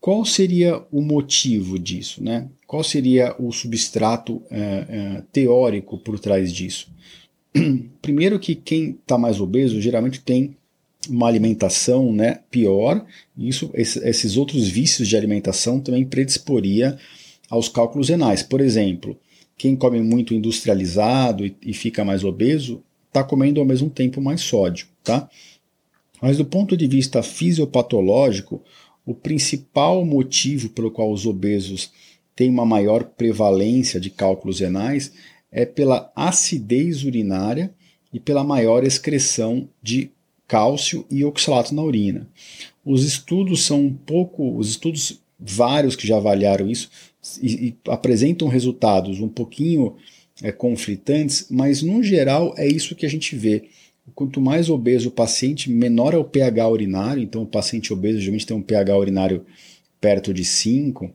Qual 0.00 0.24
seria 0.24 0.82
o 0.92 1.00
motivo 1.00 1.78
disso? 1.78 2.22
Né? 2.22 2.46
Qual 2.66 2.84
seria 2.84 3.34
o 3.38 3.50
substrato 3.50 4.42
é, 4.50 4.60
é, 4.60 5.22
teórico 5.32 5.96
por 5.96 6.20
trás 6.20 6.52
disso? 6.52 6.88
Primeiro 8.02 8.38
que 8.38 8.54
quem 8.54 8.90
está 8.90 9.16
mais 9.16 9.40
obeso 9.40 9.80
geralmente 9.80 10.20
tem 10.20 10.56
uma 11.08 11.28
alimentação 11.28 12.12
né, 12.12 12.40
pior, 12.50 13.04
isso, 13.36 13.70
esses 13.74 14.36
outros 14.36 14.68
vícios 14.68 15.08
de 15.08 15.16
alimentação 15.16 15.80
também 15.80 16.04
predisporia 16.04 16.98
aos 17.48 17.68
cálculos 17.68 18.08
renais. 18.08 18.42
Por 18.42 18.60
exemplo, 18.60 19.18
quem 19.56 19.76
come 19.76 20.00
muito 20.00 20.34
industrializado 20.34 21.46
e, 21.46 21.56
e 21.62 21.72
fica 21.72 22.04
mais 22.04 22.24
obeso 22.24 22.82
está 23.08 23.22
comendo 23.22 23.60
ao 23.60 23.66
mesmo 23.66 23.88
tempo 23.88 24.20
mais 24.20 24.40
sódio. 24.40 24.88
Tá? 25.02 25.28
Mas 26.20 26.36
do 26.36 26.44
ponto 26.44 26.76
de 26.76 26.86
vista 26.86 27.22
fisiopatológico, 27.22 28.62
o 29.06 29.14
principal 29.14 30.04
motivo 30.04 30.70
pelo 30.70 30.90
qual 30.90 31.12
os 31.12 31.26
obesos 31.26 31.92
têm 32.34 32.50
uma 32.50 32.66
maior 32.66 33.04
prevalência 33.04 34.00
de 34.00 34.10
cálculos 34.10 34.60
renais 34.60 35.12
é 35.52 35.64
pela 35.64 36.10
acidez 36.16 37.04
urinária 37.04 37.72
e 38.12 38.18
pela 38.18 38.42
maior 38.42 38.84
excreção 38.84 39.68
de 39.82 40.10
cálcio 40.46 41.06
e 41.10 41.24
oxalato 41.24 41.74
na 41.74 41.82
urina. 41.82 42.28
Os 42.84 43.04
estudos 43.04 43.64
são 43.64 43.80
um 43.80 43.92
pouco, 43.92 44.56
os 44.56 44.68
estudos 44.68 45.20
vários 45.38 45.96
que 45.96 46.06
já 46.06 46.16
avaliaram 46.16 46.68
isso 46.68 46.90
e, 47.40 47.68
e 47.68 47.76
apresentam 47.88 48.48
resultados 48.48 49.20
um 49.20 49.28
pouquinho 49.28 49.96
é, 50.42 50.52
conflitantes, 50.52 51.46
mas 51.50 51.82
no 51.82 52.02
geral 52.02 52.54
é 52.56 52.66
isso 52.66 52.94
que 52.94 53.06
a 53.06 53.08
gente 53.08 53.36
vê. 53.36 53.64
Quanto 54.14 54.40
mais 54.40 54.68
obeso 54.68 55.08
o 55.08 55.12
paciente, 55.12 55.70
menor 55.70 56.12
é 56.12 56.18
o 56.18 56.24
pH 56.24 56.68
urinário, 56.68 57.22
então 57.22 57.42
o 57.42 57.46
paciente 57.46 57.92
obeso 57.92 58.20
geralmente 58.20 58.46
tem 58.46 58.56
um 58.56 58.62
pH 58.62 58.96
urinário 58.96 59.46
perto 60.00 60.34
de 60.34 60.44
5, 60.44 61.10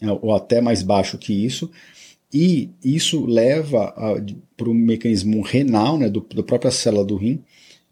é, 0.00 0.10
ou 0.10 0.34
até 0.34 0.60
mais 0.60 0.82
baixo 0.82 1.18
que 1.18 1.32
isso, 1.32 1.70
e 2.32 2.70
isso 2.82 3.24
leva 3.26 3.94
para 4.56 4.68
o 4.68 4.74
mecanismo 4.74 5.40
renal, 5.42 5.98
né, 5.98 6.08
do, 6.08 6.26
da 6.34 6.42
própria 6.42 6.70
célula 6.70 7.04
do 7.04 7.16
rim, 7.16 7.44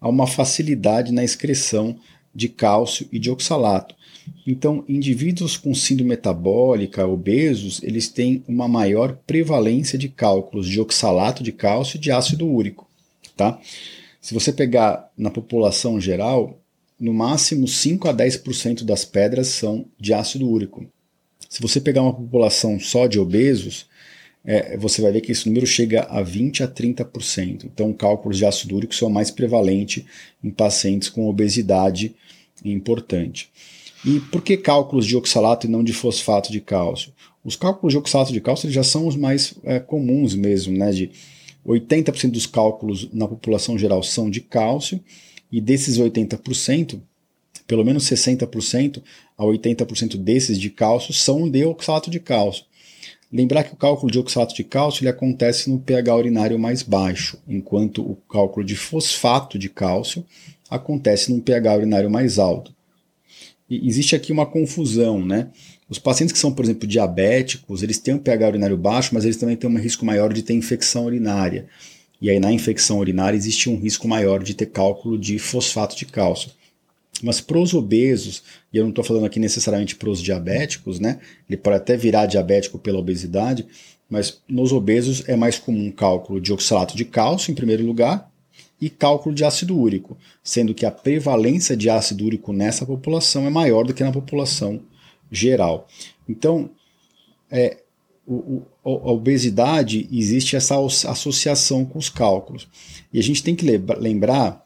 a 0.03 0.09
uma 0.09 0.27
facilidade 0.27 1.13
na 1.13 1.23
excreção 1.23 1.95
de 2.35 2.49
cálcio 2.49 3.07
e 3.09 3.17
de 3.17 3.31
oxalato. 3.31 3.95
Então, 4.45 4.83
indivíduos 4.85 5.55
com 5.55 5.73
síndrome 5.73 6.09
metabólica, 6.09 7.07
obesos, 7.07 7.81
eles 7.81 8.09
têm 8.09 8.43
uma 8.45 8.67
maior 8.67 9.17
prevalência 9.25 9.97
de 9.97 10.09
cálculos 10.09 10.67
de 10.67 10.81
oxalato 10.81 11.41
de 11.41 11.53
cálcio 11.53 11.95
e 11.95 11.99
de 12.01 12.11
ácido 12.11 12.45
úrico. 12.45 12.85
Tá? 13.37 13.57
Se 14.19 14.33
você 14.33 14.51
pegar 14.51 15.09
na 15.17 15.31
população 15.31 16.01
geral, 16.01 16.59
no 16.99 17.13
máximo 17.13 17.65
5 17.65 18.09
a 18.09 18.13
10% 18.13 18.83
das 18.83 19.05
pedras 19.05 19.47
são 19.47 19.85
de 19.97 20.13
ácido 20.13 20.49
úrico. 20.49 20.85
Se 21.49 21.61
você 21.61 21.79
pegar 21.79 22.01
uma 22.01 22.13
população 22.13 22.77
só 22.77 23.07
de 23.07 23.19
obesos, 23.19 23.85
é, 24.45 24.77
você 24.77 25.01
vai 25.01 25.11
ver 25.11 25.21
que 25.21 25.31
esse 25.31 25.47
número 25.47 25.65
chega 25.65 26.03
a 26.03 26.21
20 26.21 26.63
a 26.63 26.67
30%. 26.67 27.65
Então, 27.65 27.93
cálculos 27.93 28.37
de 28.37 28.45
ácido 28.45 28.75
úrico 28.75 28.93
são 28.93 29.09
mais 29.09 29.31
prevalentes 29.31 30.03
em 30.43 30.49
pacientes 30.49 31.09
com 31.09 31.29
obesidade 31.29 32.13
importante. 32.63 33.49
E 34.05 34.19
por 34.19 34.41
que 34.41 34.57
cálculos 34.57 35.05
de 35.05 35.15
oxalato 35.15 35.65
e 35.65 35.69
não 35.69 35.83
de 35.83 35.93
fosfato 35.93 36.51
de 36.51 36.59
cálcio? 36.59 37.13
Os 37.43 37.55
cálculos 37.55 37.93
de 37.93 37.97
oxalato 37.97 38.33
de 38.33 38.41
cálcio 38.41 38.69
já 38.69 38.83
são 38.83 39.07
os 39.07 39.15
mais 39.15 39.53
é, 39.63 39.79
comuns 39.79 40.35
mesmo, 40.35 40.77
né? 40.77 40.91
De 40.91 41.11
80% 41.65 42.31
dos 42.31 42.45
cálculos 42.45 43.09
na 43.13 43.27
população 43.27 43.77
geral 43.77 44.03
são 44.03 44.29
de 44.29 44.41
cálcio, 44.41 44.99
e 45.51 45.61
desses 45.61 45.97
80%, 45.99 46.99
pelo 47.67 47.85
menos 47.85 48.05
60% 48.05 49.01
a 49.37 49.43
80% 49.43 50.17
desses 50.17 50.59
de 50.59 50.69
cálcio 50.69 51.13
são 51.13 51.49
de 51.49 51.63
oxalato 51.63 52.09
de 52.09 52.19
cálcio. 52.19 52.65
Lembrar 53.33 53.63
que 53.63 53.73
o 53.73 53.77
cálculo 53.77 54.11
de 54.11 54.19
oxalato 54.19 54.53
de 54.53 54.63
cálcio 54.63 55.01
ele 55.01 55.09
acontece 55.09 55.67
no 55.67 55.79
pH 55.79 56.15
urinário 56.15 56.59
mais 56.59 56.83
baixo, 56.83 57.39
enquanto 57.47 58.03
o 58.03 58.15
cálculo 58.29 58.63
de 58.63 58.75
fosfato 58.75 59.57
de 59.57 59.69
cálcio 59.69 60.23
acontece 60.69 61.33
no 61.33 61.41
pH 61.41 61.77
urinário 61.77 62.11
mais 62.11 62.37
alto. 62.37 62.71
E 63.67 63.87
existe 63.87 64.15
aqui 64.15 64.31
uma 64.31 64.45
confusão, 64.45 65.25
né? 65.25 65.47
Os 65.89 65.97
pacientes 65.97 66.31
que 66.31 66.37
são, 66.37 66.53
por 66.53 66.63
exemplo, 66.63 66.87
diabéticos, 66.87 67.81
eles 67.81 67.97
têm 67.97 68.13
um 68.13 68.19
pH 68.19 68.49
urinário 68.49 68.77
baixo, 68.77 69.09
mas 69.15 69.23
eles 69.23 69.37
também 69.37 69.55
têm 69.55 69.67
um 69.67 69.79
risco 69.79 70.05
maior 70.05 70.31
de 70.31 70.43
ter 70.43 70.53
infecção 70.53 71.05
urinária. 71.05 71.65
E 72.21 72.29
aí, 72.29 72.39
na 72.39 72.53
infecção 72.53 72.99
urinária, 72.99 73.35
existe 73.35 73.67
um 73.67 73.79
risco 73.79 74.07
maior 74.07 74.43
de 74.43 74.53
ter 74.53 74.67
cálculo 74.67 75.17
de 75.17 75.39
fosfato 75.39 75.95
de 75.97 76.05
cálcio. 76.05 76.51
Mas 77.21 77.39
para 77.39 77.57
os 77.57 77.73
obesos, 77.73 78.43
e 78.71 78.77
eu 78.77 78.83
não 78.83 78.89
estou 78.89 79.03
falando 79.03 79.25
aqui 79.25 79.39
necessariamente 79.39 79.95
para 79.95 80.09
os 80.09 80.21
diabéticos, 80.21 80.99
né? 80.99 81.19
Ele 81.47 81.57
pode 81.57 81.77
até 81.77 81.95
virar 81.95 82.25
diabético 82.25 82.79
pela 82.79 82.99
obesidade, 82.99 83.65
mas 84.09 84.41
nos 84.47 84.71
obesos 84.73 85.27
é 85.27 85.35
mais 85.35 85.57
comum 85.57 85.91
cálculo 85.91 86.41
de 86.41 86.51
oxalato 86.51 86.97
de 86.97 87.05
cálcio, 87.05 87.51
em 87.51 87.55
primeiro 87.55 87.85
lugar, 87.85 88.31
e 88.81 88.89
cálculo 88.89 89.33
de 89.33 89.45
ácido 89.45 89.77
úrico, 89.77 90.17
sendo 90.43 90.73
que 90.73 90.85
a 90.85 90.91
prevalência 90.91 91.77
de 91.77 91.89
ácido 91.89 92.25
úrico 92.25 92.51
nessa 92.51 92.85
população 92.85 93.47
é 93.47 93.49
maior 93.49 93.85
do 93.85 93.93
que 93.93 94.03
na 94.03 94.11
população 94.11 94.81
geral. 95.31 95.87
Então, 96.27 96.69
é, 97.49 97.77
o, 98.27 98.33
o, 98.35 98.67
a 98.83 99.11
obesidade 99.11 100.07
existe 100.11 100.55
essa 100.55 100.75
associação 100.75 101.85
com 101.85 101.97
os 101.97 102.09
cálculos. 102.09 102.67
E 103.11 103.19
a 103.19 103.23
gente 103.23 103.43
tem 103.43 103.55
que 103.55 103.65
lembrar 103.65 104.65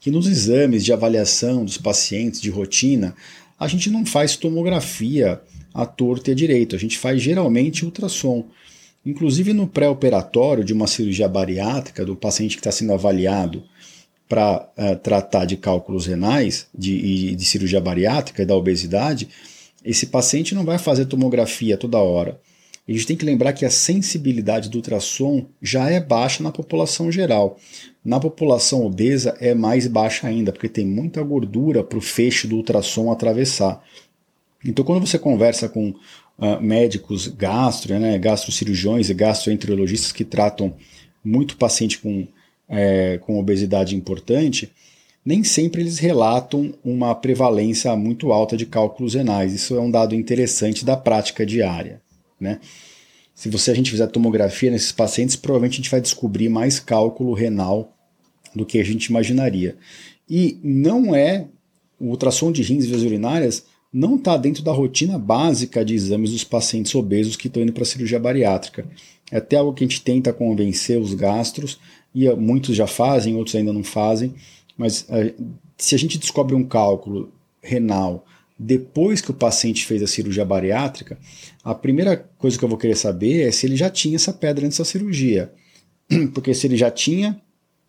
que 0.00 0.10
nos 0.10 0.26
exames 0.26 0.84
de 0.84 0.92
avaliação 0.92 1.64
dos 1.64 1.78
pacientes 1.78 2.40
de 2.40 2.50
rotina, 2.50 3.14
a 3.58 3.66
gente 3.66 3.90
não 3.90 4.04
faz 4.04 4.36
tomografia 4.36 5.40
à 5.72 5.86
torta 5.86 6.30
e 6.30 6.32
à 6.32 6.34
direita, 6.34 6.76
a 6.76 6.78
gente 6.78 6.98
faz 6.98 7.20
geralmente 7.22 7.84
ultrassom. 7.84 8.44
Inclusive 9.04 9.52
no 9.52 9.66
pré-operatório 9.66 10.64
de 10.64 10.72
uma 10.72 10.86
cirurgia 10.86 11.28
bariátrica, 11.28 12.04
do 12.04 12.16
paciente 12.16 12.56
que 12.56 12.60
está 12.60 12.72
sendo 12.72 12.92
avaliado 12.92 13.62
para 14.28 14.68
uh, 14.76 14.96
tratar 14.96 15.44
de 15.44 15.56
cálculos 15.56 16.06
renais, 16.06 16.66
de, 16.76 17.36
de 17.36 17.44
cirurgia 17.44 17.80
bariátrica 17.80 18.42
e 18.42 18.46
da 18.46 18.56
obesidade, 18.56 19.28
esse 19.84 20.06
paciente 20.06 20.54
não 20.54 20.64
vai 20.64 20.78
fazer 20.78 21.06
tomografia 21.06 21.76
toda 21.76 21.98
hora. 21.98 22.40
A 22.88 22.92
gente 22.92 23.06
tem 23.06 23.16
que 23.16 23.24
lembrar 23.24 23.52
que 23.52 23.64
a 23.64 23.70
sensibilidade 23.70 24.68
do 24.68 24.76
ultrassom 24.76 25.46
já 25.60 25.90
é 25.90 25.98
baixa 25.98 26.42
na 26.42 26.52
população 26.52 27.10
geral. 27.10 27.58
Na 28.04 28.20
população 28.20 28.86
obesa 28.86 29.36
é 29.40 29.54
mais 29.54 29.88
baixa 29.88 30.28
ainda, 30.28 30.52
porque 30.52 30.68
tem 30.68 30.86
muita 30.86 31.20
gordura 31.22 31.82
para 31.82 31.98
o 31.98 32.00
feixe 32.00 32.46
do 32.46 32.56
ultrassom 32.56 33.10
atravessar. 33.10 33.82
Então, 34.64 34.84
quando 34.84 35.04
você 35.04 35.18
conversa 35.18 35.68
com 35.68 35.88
uh, 35.90 36.60
médicos 36.60 37.26
gastro, 37.26 37.98
né, 37.98 38.16
gastrocirurgiões 38.18 39.10
e 39.10 39.14
gastroenterologistas 39.14 40.12
que 40.12 40.24
tratam 40.24 40.74
muito 41.24 41.56
paciente 41.56 41.98
com, 41.98 42.26
é, 42.68 43.18
com 43.18 43.38
obesidade 43.38 43.96
importante, 43.96 44.70
nem 45.24 45.42
sempre 45.42 45.82
eles 45.82 45.98
relatam 45.98 46.72
uma 46.84 47.12
prevalência 47.16 47.94
muito 47.96 48.32
alta 48.32 48.56
de 48.56 48.64
cálculos 48.64 49.14
renais. 49.14 49.52
Isso 49.52 49.74
é 49.74 49.80
um 49.80 49.90
dado 49.90 50.14
interessante 50.14 50.84
da 50.84 50.96
prática 50.96 51.44
diária. 51.44 52.00
Né? 52.40 52.60
Se 53.34 53.48
você 53.48 53.70
a 53.70 53.74
gente 53.74 53.90
fizer 53.90 54.06
tomografia 54.06 54.70
nesses 54.70 54.92
pacientes, 54.92 55.36
provavelmente 55.36 55.74
a 55.74 55.76
gente 55.76 55.90
vai 55.90 56.00
descobrir 56.00 56.48
mais 56.48 56.80
cálculo 56.80 57.34
renal 57.34 57.94
do 58.54 58.64
que 58.64 58.78
a 58.78 58.84
gente 58.84 59.06
imaginaria. 59.06 59.76
E 60.28 60.58
não 60.62 61.14
é 61.14 61.46
o 62.00 62.06
ultrassom 62.06 62.50
de 62.50 62.62
rins 62.62 62.84
e 62.84 62.88
vias 62.88 63.02
urinárias 63.02 63.64
não 63.92 64.16
está 64.16 64.36
dentro 64.36 64.62
da 64.62 64.72
rotina 64.72 65.18
básica 65.18 65.84
de 65.84 65.94
exames 65.94 66.30
dos 66.30 66.44
pacientes 66.44 66.94
obesos 66.94 67.36
que 67.36 67.46
estão 67.46 67.62
indo 67.62 67.72
para 67.72 67.84
cirurgia 67.84 68.18
bariátrica. 68.20 68.86
É 69.30 69.38
até 69.38 69.56
algo 69.56 69.72
que 69.72 69.84
a 69.84 69.86
gente 69.86 70.02
tenta 70.02 70.32
convencer 70.32 71.00
os 71.00 71.14
gastros, 71.14 71.78
e 72.14 72.28
muitos 72.34 72.76
já 72.76 72.86
fazem, 72.86 73.36
outros 73.36 73.56
ainda 73.56 73.72
não 73.72 73.84
fazem, 73.84 74.34
mas 74.76 75.06
eh, 75.08 75.34
se 75.76 75.94
a 75.94 75.98
gente 75.98 76.18
descobre 76.18 76.54
um 76.54 76.64
cálculo 76.64 77.32
renal 77.62 78.24
depois 78.58 79.20
que 79.20 79.30
o 79.30 79.34
paciente 79.34 79.84
fez 79.84 80.02
a 80.02 80.06
cirurgia 80.06 80.44
bariátrica, 80.44 81.18
a 81.62 81.74
primeira 81.74 82.16
coisa 82.38 82.58
que 82.58 82.64
eu 82.64 82.68
vou 82.68 82.78
querer 82.78 82.96
saber 82.96 83.46
é 83.46 83.52
se 83.52 83.66
ele 83.66 83.76
já 83.76 83.90
tinha 83.90 84.16
essa 84.16 84.32
pedra 84.32 84.64
antes 84.64 84.78
da 84.78 84.84
cirurgia. 84.84 85.52
Porque 86.32 86.54
se 86.54 86.66
ele 86.66 86.76
já 86.76 86.90
tinha, 86.90 87.40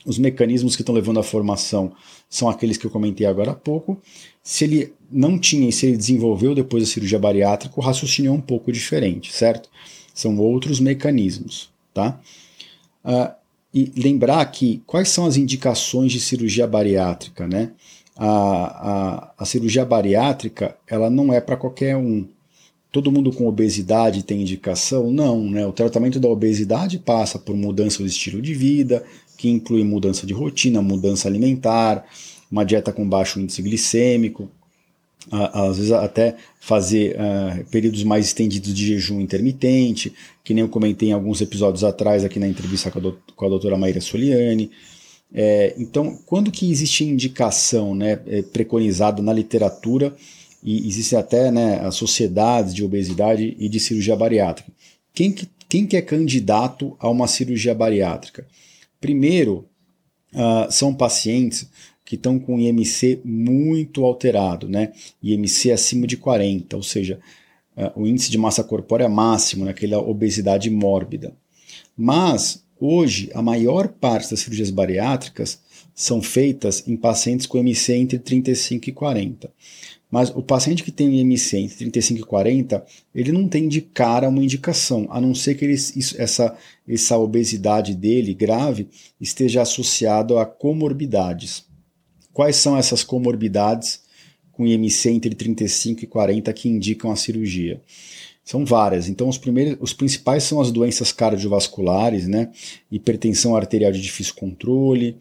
os 0.05 0.17
mecanismos 0.17 0.75
que 0.75 0.81
estão 0.81 0.95
levando 0.95 1.19
à 1.19 1.23
formação 1.23 1.93
são 2.29 2.49
aqueles 2.49 2.77
que 2.77 2.85
eu 2.85 2.91
comentei 2.91 3.25
agora 3.25 3.51
há 3.51 3.55
pouco. 3.55 4.01
Se 4.43 4.65
ele 4.65 4.93
não 5.11 5.39
tinha 5.39 5.69
e 5.69 5.71
se 5.71 5.85
ele 5.85 5.97
desenvolveu 5.97 6.53
depois 6.53 6.83
da 6.83 6.89
cirurgia 6.89 7.19
bariátrica, 7.19 7.79
o 7.79 7.83
raciocínio 7.83 8.29
é 8.29 8.33
um 8.33 8.41
pouco 8.41 8.71
diferente, 8.71 9.31
certo? 9.33 9.69
São 10.13 10.37
outros 10.37 10.79
mecanismos, 10.79 11.69
tá? 11.93 12.19
Uh, 13.05 13.33
e 13.73 13.91
lembrar 13.95 14.43
que 14.45 14.81
quais 14.85 15.09
são 15.09 15.25
as 15.25 15.37
indicações 15.37 16.11
de 16.11 16.19
cirurgia 16.19 16.67
bariátrica, 16.67 17.47
né? 17.47 17.71
A, 18.17 18.27
a, 18.27 19.33
a 19.37 19.45
cirurgia 19.45 19.85
bariátrica 19.85 20.75
ela 20.87 21.09
não 21.09 21.31
é 21.31 21.39
para 21.39 21.55
qualquer 21.55 21.95
um. 21.95 22.27
Todo 22.91 23.11
mundo 23.11 23.31
com 23.31 23.47
obesidade 23.47 24.23
tem 24.23 24.41
indicação? 24.41 25.11
Não, 25.11 25.43
né? 25.49 25.65
O 25.67 25.71
tratamento 25.71 26.19
da 26.19 26.27
obesidade 26.27 26.97
passa 26.97 27.37
por 27.37 27.55
mudança 27.55 27.99
do 27.99 28.07
estilo 28.07 28.41
de 28.41 28.53
vida, 28.53 29.03
que 29.37 29.49
inclui 29.49 29.83
mudança 29.83 30.25
de 30.25 30.33
rotina, 30.33 30.81
mudança 30.81 31.27
alimentar, 31.27 32.05
uma 32.49 32.63
dieta 32.63 32.91
com 32.91 33.07
baixo 33.07 33.39
índice 33.39 33.61
glicêmico, 33.61 34.49
às 35.29 35.77
vezes 35.77 35.91
até 35.91 36.35
fazer 36.59 37.15
uh, 37.15 37.65
períodos 37.65 38.03
mais 38.03 38.25
estendidos 38.27 38.73
de 38.73 38.87
jejum 38.87 39.19
intermitente, 39.19 40.13
que 40.43 40.53
nem 40.53 40.61
eu 40.61 40.69
comentei 40.69 41.09
em 41.09 41.13
alguns 41.13 41.41
episódios 41.41 41.83
atrás 41.83 42.23
aqui 42.23 42.39
na 42.39 42.47
entrevista 42.47 42.89
com 42.89 42.99
a, 42.99 43.13
com 43.35 43.45
a 43.45 43.49
doutora 43.49 43.77
Maíra 43.77 43.99
Soliani. 43.99 44.71
É, 45.33 45.75
então, 45.77 46.17
quando 46.25 46.51
que 46.51 46.71
existe 46.71 47.03
indicação 47.03 47.93
né, 47.93 48.19
é, 48.25 48.41
preconizada 48.41 49.21
na 49.21 49.33
literatura, 49.33 50.15
e 50.63 50.87
existem 50.87 51.17
até 51.17 51.51
né, 51.51 51.79
as 51.79 51.95
sociedades 51.95 52.73
de 52.73 52.83
obesidade 52.83 53.55
e 53.59 53.69
de 53.69 53.79
cirurgia 53.79 54.15
bariátrica, 54.15 54.71
quem 55.13 55.31
que, 55.31 55.47
quem 55.69 55.85
que 55.85 55.97
é 55.97 56.01
candidato 56.01 56.95
a 56.99 57.09
uma 57.09 57.27
cirurgia 57.27 57.73
bariátrica? 57.73 58.47
Primeiro, 58.99 59.65
uh, 60.33 60.71
são 60.71 60.93
pacientes 60.93 61.69
que 62.03 62.15
estão 62.15 62.39
com 62.39 62.59
IMC 62.59 63.21
muito 63.23 64.05
alterado, 64.05 64.67
né? 64.67 64.93
IMC 65.21 65.71
acima 65.71 66.07
de 66.07 66.17
40, 66.17 66.75
ou 66.75 66.83
seja, 66.83 67.19
uh, 67.75 68.01
o 68.01 68.07
índice 68.07 68.31
de 68.31 68.37
massa 68.37 68.63
corpórea 68.63 69.09
máximo, 69.09 69.65
naquela 69.65 69.99
obesidade 69.99 70.69
mórbida. 70.69 71.35
Mas 71.95 72.63
Hoje, 72.79 73.29
a 73.33 73.41
maior 73.41 73.87
parte 73.87 74.29
das 74.29 74.39
cirurgias 74.39 74.69
bariátricas 74.69 75.59
são 75.95 76.21
feitas 76.21 76.83
em 76.87 76.95
pacientes 76.95 77.47
com 77.47 77.57
MC 77.57 77.93
entre 77.93 78.19
35 78.19 78.89
e 78.89 78.93
40. 78.93 79.51
Mas 80.09 80.29
o 80.29 80.41
paciente 80.41 80.83
que 80.83 80.91
tem 80.91 81.19
IMC 81.19 81.57
entre 81.57 81.77
35 81.77 82.19
e 82.19 82.23
40, 82.23 82.85
ele 83.13 83.31
não 83.31 83.47
tem 83.47 83.67
de 83.67 83.81
cara 83.81 84.29
uma 84.29 84.43
indicação, 84.43 85.05
a 85.09 85.19
não 85.19 85.35
ser 85.35 85.55
que 85.55 85.65
ele, 85.65 85.73
isso, 85.73 86.15
essa, 86.17 86.55
essa 86.87 87.17
obesidade 87.17 87.93
dele 87.93 88.33
grave 88.33 88.87
esteja 89.19 89.61
associada 89.61 90.39
a 90.41 90.45
comorbidades. 90.45 91.65
Quais 92.31 92.55
são 92.55 92.77
essas 92.77 93.03
comorbidades 93.03 94.01
com 94.51 94.65
IMC 94.65 95.09
entre 95.09 95.35
35 95.35 96.03
e 96.03 96.07
40 96.07 96.53
que 96.53 96.69
indicam 96.69 97.11
a 97.11 97.15
cirurgia? 97.15 97.81
São 98.47 98.63
várias. 98.63 99.09
Então, 99.09 99.27
os, 99.27 99.37
primeiros, 99.37 99.75
os 99.81 99.91
principais 99.91 100.43
são 100.43 100.61
as 100.61 100.71
doenças 100.71 101.11
cardiovasculares, 101.11 102.29
né? 102.29 102.49
hipertensão 102.89 103.57
arterial 103.57 103.91
de 103.91 103.99
difícil 103.99 104.35
controle, 104.35 105.17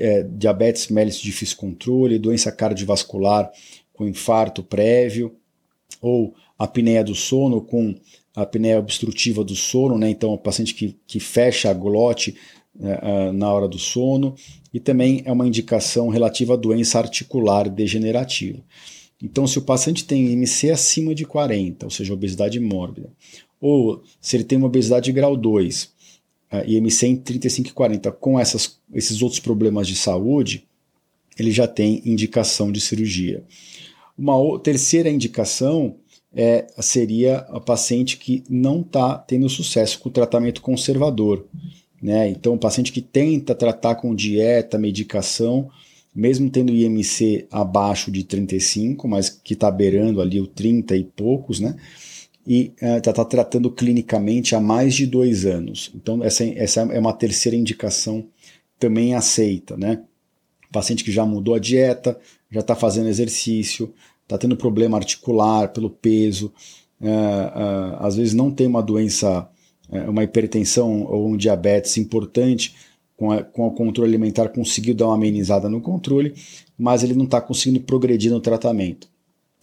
é, 0.00 0.24
diabetes 0.24 0.88
mellitus 0.88 1.20
de 1.20 1.26
difícil 1.26 1.56
controle, 1.58 2.18
doença 2.18 2.50
cardiovascular 2.50 3.48
com 3.92 4.08
infarto 4.08 4.64
prévio, 4.64 5.36
ou 6.02 6.34
apneia 6.58 7.04
do 7.04 7.14
sono 7.14 7.60
com 7.60 7.94
apneia 8.34 8.80
obstrutiva 8.80 9.44
do 9.44 9.54
sono, 9.54 9.96
né? 9.96 10.10
então 10.10 10.32
o 10.34 10.38
paciente 10.38 10.74
que, 10.74 10.96
que 11.06 11.20
fecha 11.20 11.70
a 11.70 11.72
glote 11.72 12.36
uh, 12.74 13.32
na 13.32 13.52
hora 13.52 13.68
do 13.68 13.78
sono, 13.78 14.34
e 14.74 14.80
também 14.80 15.22
é 15.24 15.30
uma 15.30 15.46
indicação 15.46 16.08
relativa 16.08 16.54
à 16.54 16.56
doença 16.56 16.98
articular 16.98 17.68
degenerativa. 17.68 18.58
Então, 19.22 19.46
se 19.46 19.58
o 19.58 19.62
paciente 19.62 20.04
tem 20.04 20.32
IMC 20.32 20.70
acima 20.70 21.14
de 21.14 21.24
40, 21.24 21.86
ou 21.86 21.90
seja, 21.90 22.12
obesidade 22.12 22.60
mórbida, 22.60 23.10
ou 23.60 24.02
se 24.20 24.36
ele 24.36 24.44
tem 24.44 24.58
uma 24.58 24.66
obesidade 24.66 25.10
grau 25.12 25.36
2, 25.36 25.84
uh, 26.52 26.68
IMC 26.70 27.06
em 27.06 27.16
35 27.16 27.68
e 27.68 27.72
40, 27.72 28.12
com 28.12 28.38
essas, 28.38 28.78
esses 28.92 29.22
outros 29.22 29.40
problemas 29.40 29.88
de 29.88 29.96
saúde, 29.96 30.66
ele 31.38 31.50
já 31.50 31.66
tem 31.66 32.02
indicação 32.04 32.70
de 32.70 32.80
cirurgia. 32.80 33.42
Uma 34.16 34.58
terceira 34.60 35.10
indicação 35.10 35.96
é, 36.34 36.66
seria 36.80 37.38
a 37.38 37.60
paciente 37.60 38.16
que 38.16 38.42
não 38.48 38.80
está 38.80 39.16
tendo 39.18 39.48
sucesso 39.48 39.98
com 39.98 40.08
o 40.08 40.12
tratamento 40.12 40.60
conservador. 40.60 41.46
Né? 42.00 42.28
Então, 42.28 42.54
o 42.54 42.58
paciente 42.58 42.92
que 42.92 43.00
tenta 43.00 43.54
tratar 43.54 43.96
com 43.96 44.14
dieta, 44.14 44.78
medicação, 44.78 45.70
mesmo 46.16 46.48
tendo 46.48 46.72
IMC 46.72 47.46
abaixo 47.50 48.10
de 48.10 48.24
35, 48.24 49.06
mas 49.06 49.28
que 49.28 49.52
está 49.52 49.70
beirando 49.70 50.22
ali 50.22 50.40
o 50.40 50.46
30 50.46 50.96
e 50.96 51.04
poucos, 51.04 51.60
né? 51.60 51.76
e 52.46 52.72
está 52.80 53.10
uh, 53.10 53.14
tá 53.14 53.24
tratando 53.24 53.70
clinicamente 53.70 54.54
há 54.54 54.60
mais 54.60 54.94
de 54.94 55.06
dois 55.06 55.44
anos. 55.44 55.90
Então, 55.94 56.22
essa, 56.24 56.44
essa 56.44 56.80
é 56.80 56.98
uma 56.98 57.12
terceira 57.12 57.56
indicação 57.56 58.24
também 58.78 59.14
aceita. 59.14 59.76
Né? 59.76 60.02
Paciente 60.72 61.02
que 61.04 61.10
já 61.10 61.26
mudou 61.26 61.54
a 61.54 61.58
dieta, 61.58 62.18
já 62.50 62.60
está 62.60 62.74
fazendo 62.74 63.08
exercício, 63.08 63.92
está 64.22 64.38
tendo 64.38 64.56
problema 64.56 64.96
articular 64.96 65.68
pelo 65.68 65.90
peso, 65.90 66.52
é, 67.00 67.08
é, 67.08 67.96
às 67.98 68.16
vezes 68.16 68.32
não 68.32 68.50
tem 68.50 68.66
uma 68.66 68.82
doença, 68.82 69.48
é, 69.90 70.08
uma 70.08 70.24
hipertensão 70.24 71.02
ou 71.02 71.28
um 71.28 71.36
diabetes 71.36 71.96
importante, 71.96 72.74
com, 73.16 73.30
a, 73.30 73.42
com 73.42 73.66
o 73.66 73.70
controle 73.70 74.10
alimentar 74.10 74.48
conseguiu 74.48 74.94
dar 74.94 75.06
uma 75.06 75.14
amenizada 75.14 75.68
no 75.68 75.80
controle, 75.80 76.34
mas 76.78 77.02
ele 77.02 77.14
não 77.14 77.24
está 77.24 77.40
conseguindo 77.40 77.80
progredir 77.80 78.30
no 78.30 78.40
tratamento. 78.40 79.08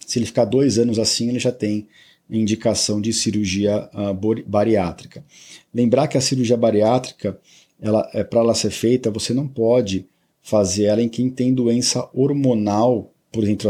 Se 0.04 0.18
ele 0.18 0.26
ficar 0.26 0.44
dois 0.44 0.78
anos 0.78 0.98
assim, 0.98 1.28
ele 1.28 1.38
já 1.38 1.52
tem 1.52 1.86
indicação 2.28 3.00
de 3.00 3.12
cirurgia 3.12 3.88
uh, 3.94 4.44
bariátrica. 4.46 5.24
Lembrar 5.72 6.08
que 6.08 6.16
a 6.16 6.20
cirurgia 6.20 6.56
bariátrica, 6.56 7.38
ela, 7.80 8.08
é, 8.12 8.24
para 8.24 8.40
ela 8.40 8.54
ser 8.54 8.70
feita, 8.70 9.10
você 9.10 9.32
não 9.32 9.46
pode 9.46 10.06
fazer 10.42 10.84
ela 10.84 11.02
em 11.02 11.08
quem 11.08 11.30
tem 11.30 11.54
doença 11.54 12.08
hormonal 12.12 13.14
por 13.34 13.42
exemplo, 13.42 13.68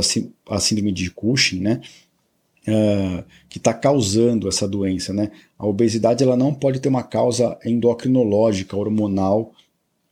a 0.50 0.60
síndrome 0.60 0.92
de 0.92 1.10
Cushing, 1.10 1.60
né? 1.60 1.80
Uh, 2.68 3.24
que 3.48 3.58
está 3.58 3.72
causando 3.72 4.46
essa 4.46 4.68
doença, 4.68 5.12
né? 5.12 5.30
A 5.58 5.66
obesidade 5.66 6.23
ela 6.23 6.36
não 6.36 6.52
pode 6.52 6.80
ter 6.80 6.88
uma 6.90 7.02
causa 7.02 7.58
endocrinológica, 7.64 8.76
hormonal, 8.76 9.52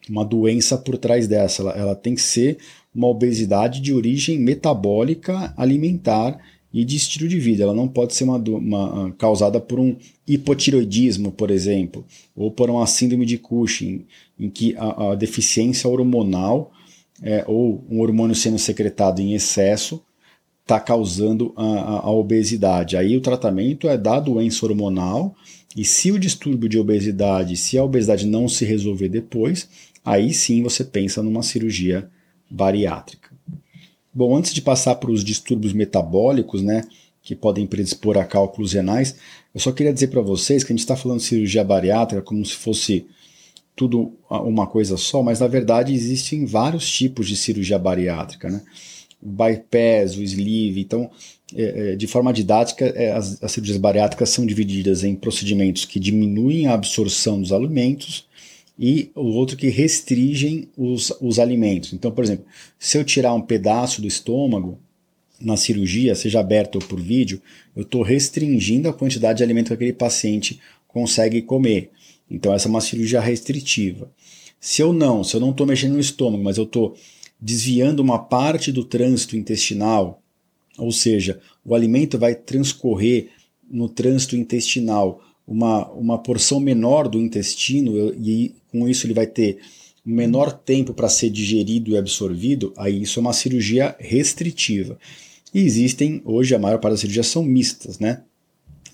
uma 0.09 0.25
doença 0.25 0.77
por 0.77 0.97
trás 0.99 1.27
dessa. 1.27 1.63
Ela, 1.63 1.73
ela 1.73 1.95
tem 1.95 2.15
que 2.15 2.23
ser 2.23 2.59
uma 2.95 3.07
obesidade 3.07 3.81
de 3.81 3.93
origem 3.93 4.39
metabólica, 4.39 5.53
alimentar 5.57 6.39
e 6.73 6.85
de 6.85 6.97
estilo 6.97 7.29
de 7.29 7.39
vida. 7.39 7.65
Ela 7.65 7.75
não 7.75 7.87
pode 7.87 8.15
ser 8.15 8.25
uma, 8.25 8.39
uma, 8.39 9.13
causada 9.13 9.61
por 9.61 9.79
um 9.79 9.97
hipotiroidismo, 10.27 11.31
por 11.31 11.51
exemplo, 11.51 12.05
ou 12.35 12.51
por 12.51 12.71
uma 12.71 12.87
síndrome 12.87 13.27
de 13.27 13.39
Cushing, 13.39 14.07
em 14.39 14.49
que 14.49 14.75
a, 14.77 15.13
a 15.13 15.15
deficiência 15.15 15.89
hormonal 15.89 16.73
é, 17.23 17.45
ou 17.47 17.85
um 17.91 18.01
hormônio 18.01 18.35
sendo 18.35 18.59
secretado 18.59 19.21
em 19.21 19.35
excesso 19.35 20.03
está 20.63 20.81
causando 20.81 21.53
a, 21.57 21.65
a, 21.65 21.99
a, 22.01 22.11
obesidade. 22.11 22.97
Aí 22.97 23.17
o 23.17 23.21
tratamento 23.21 23.89
é 23.89 23.99
da 23.99 24.19
doença 24.19 24.65
hormonal 24.65 25.35
e 25.77 25.85
se 25.85 26.11
o 26.13 26.19
distúrbio 26.19 26.69
de 26.69 26.79
obesidade, 26.79 27.57
se 27.57 27.79
a 27.79 27.85
obesidade 27.85 28.27
não 28.27 28.49
se 28.49 28.65
resolver 28.65 29.09
depois, 29.09 29.69
aí 30.05 30.33
sim 30.33 30.63
você 30.63 30.85
pensa 30.85 31.23
numa 31.23 31.43
cirurgia 31.43 32.11
bariátrica. 32.51 33.31
Bom, 34.13 34.37
antes 34.37 34.53
de 34.53 34.61
passar 34.61 34.97
para 34.97 35.11
os 35.11 35.25
distúrbios 35.25 35.73
metabólicos, 35.73 36.63
né, 36.63 36.83
que 37.23 37.35
podem 37.35 37.67
predispor 37.67 38.19
a 38.19 38.25
cálculos 38.25 38.73
renais, 38.73 39.17
eu 39.55 39.61
só 39.61 39.73
queria 39.73 39.93
dizer 39.93 40.09
para 40.09 40.21
vocês 40.21 40.63
que 40.65 40.73
a 40.73 40.75
gente 40.75 40.81
está 40.81 40.97
falando 40.97 41.19
de 41.19 41.25
cirurgia 41.25 41.65
bariátrica 41.65 42.21
como 42.21 42.45
se 42.45 42.55
fosse 42.55 43.07
tudo 43.75 44.13
uma 44.29 44.67
coisa 44.67 44.97
só, 44.97 45.23
mas 45.23 45.41
na 45.41 45.47
verdade 45.47 45.95
existem 45.95 46.45
vários 46.45 46.91
tipos 46.91 47.27
de 47.27 47.37
cirurgia 47.37 47.79
bariátrica, 47.79 48.51
né? 48.51 48.63
O 49.21 49.29
bypass, 49.29 50.17
o 50.17 50.23
sleeve, 50.23 50.81
então, 50.81 51.11
é, 51.55 51.93
é, 51.93 51.97
de 51.97 52.07
forma 52.07 52.33
didática, 52.33 52.85
é, 52.87 53.13
as, 53.13 53.43
as, 53.43 53.53
cirurgias 53.53 53.79
bariátricas 53.79 54.31
são 54.31 54.45
divididas 54.45 55.05
em 55.05 55.15
procedimentos 55.15 55.85
que 55.85 56.01
diminuem 56.01 56.67
a 56.67 56.75
absorção 56.75 57.41
dos 57.41 57.53
alimentos 57.53 58.27
e 58.79 59.11
o 59.15 59.27
outro 59.27 59.57
que 59.57 59.69
restringem 59.69 60.69
os, 60.77 61.13
os 61.21 61.39
alimentos. 61.39 61.93
Então, 61.93 62.11
por 62.11 62.25
exemplo, 62.25 62.47
se 62.79 62.97
eu 62.97 63.05
tirar 63.05 63.35
um 63.35 63.41
pedaço 63.41 64.01
do 64.01 64.09
estômago 64.09 64.79
na 65.41 65.57
cirurgia, 65.57 66.15
seja 66.15 66.41
aberto 66.41 66.77
ou 66.77 66.83
por 66.83 67.01
vídeo, 67.01 67.41
eu 67.77 67.83
estou 67.83 68.03
restringindo 68.03 68.89
a 68.89 68.93
quantidade 68.93 69.39
de 69.39 69.45
alimento 69.45 69.69
que 69.69 69.75
aquele 69.75 69.93
paciente 69.93 70.61
consegue 70.89 71.43
comer. 71.43 71.91
Então 72.31 72.53
essa 72.53 72.69
é 72.69 72.71
uma 72.71 72.81
cirurgia 72.81 73.21
restritiva. 73.21 74.11
Se 74.61 74.81
eu 74.81 74.93
não, 74.93 75.25
se 75.25 75.35
eu 75.35 75.41
não 75.41 75.51
estou 75.51 75.67
mexendo 75.67 75.95
no 75.95 76.01
estômago, 76.01 76.43
mas 76.43 76.57
eu 76.57 76.65
estou 76.65 76.95
desviando 77.41 78.01
uma 78.01 78.19
parte 78.19 78.71
do 78.71 78.85
trânsito 78.85 79.37
intestinal, 79.37 80.23
ou 80.79 80.93
seja, 80.93 81.41
o 81.65 81.75
alimento 81.75 82.19
vai 82.19 82.35
transcorrer 82.35 83.29
no 83.69 83.89
trânsito 83.89 84.37
intestinal 84.37 85.21
uma, 85.47 85.91
uma 85.93 86.19
porção 86.19 86.61
menor 86.61 87.09
do 87.09 87.21
intestino 87.21 88.13
e 88.15 88.55
com 88.71 88.89
isso 88.89 89.07
ele 89.07 89.15
vai 89.15 89.27
ter 89.27 89.59
um 90.05 90.15
menor 90.15 90.53
tempo 90.53 90.93
para 90.93 91.09
ser 91.09 91.31
digerido 91.31 91.91
e 91.91 91.97
absorvido, 91.97 92.73
aí 92.77 93.03
isso 93.03 93.19
é 93.19 93.23
uma 93.23 93.33
cirurgia 93.33 93.95
restritiva. 93.99 94.99
E 95.55 95.61
existem, 95.61 96.21
hoje 96.25 96.55
a 96.55 96.59
maior 96.59 96.79
parte 96.79 96.95
das 96.95 97.01
cirurgias 97.01 97.27
são 97.27 97.43
mistas, 97.43 97.99
né? 97.99 98.23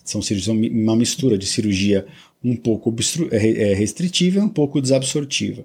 São 0.04 0.20
cirurgias, 0.20 0.54
uma 0.54 0.96
mistura 0.96 1.38
de 1.38 1.46
cirurgia 1.46 2.06
um 2.42 2.56
pouco 2.56 2.94
é, 3.30 3.70
é 3.70 3.74
restritiva 3.74 4.38
e 4.38 4.42
um 4.42 4.48
pouco 4.48 4.80
desabsortiva. 4.80 5.64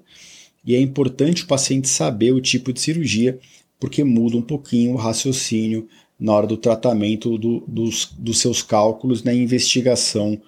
E 0.66 0.76
é 0.76 0.80
importante 0.80 1.44
o 1.44 1.48
paciente 1.48 1.90
saber 1.90 2.32
o 2.32 2.42
tipo 2.42 2.72
de 2.72 2.80
cirurgia, 2.80 3.38
porque 3.80 4.04
muda 4.04 4.38
um 4.38 4.42
pouquinho 4.42 4.94
o 4.94 4.98
raciocínio 4.98 5.88
na 6.18 6.34
hora 6.34 6.48
do 6.48 6.56
tratamento 6.56 7.38
do, 7.38 7.64
dos, 7.68 8.14
dos 8.18 8.38
seus 8.40 8.62
cálculos, 8.62 9.24
na 9.24 9.34
investigação 9.34 10.40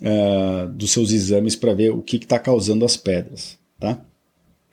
uh, 0.00 0.68
dos 0.68 0.90
seus 0.90 1.12
exames 1.12 1.56
para 1.56 1.74
ver 1.74 1.90
o 1.90 2.02
que 2.02 2.16
está 2.16 2.38
causando 2.38 2.84
as 2.84 2.96
pedras. 2.96 3.58
Tá? 3.78 4.00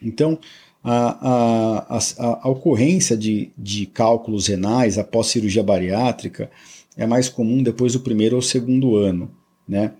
Então, 0.02 0.40
a, 0.84 1.88
a, 1.90 1.98
a, 1.98 2.40
a 2.44 2.50
ocorrência 2.50 3.18
de, 3.18 3.52
de 3.58 3.86
cálculos 3.86 4.48
renais 4.48 4.98
após 4.98 5.28
cirurgia 5.28 5.64
bariátrica 5.64 6.50
é 6.96 7.06
mais 7.06 7.28
comum 7.28 7.64
depois 7.64 7.94
do 7.94 8.00
primeiro 8.00 8.36
ou 8.36 8.42
segundo 8.42 8.96
ano. 8.96 9.32
Né? 9.68 9.94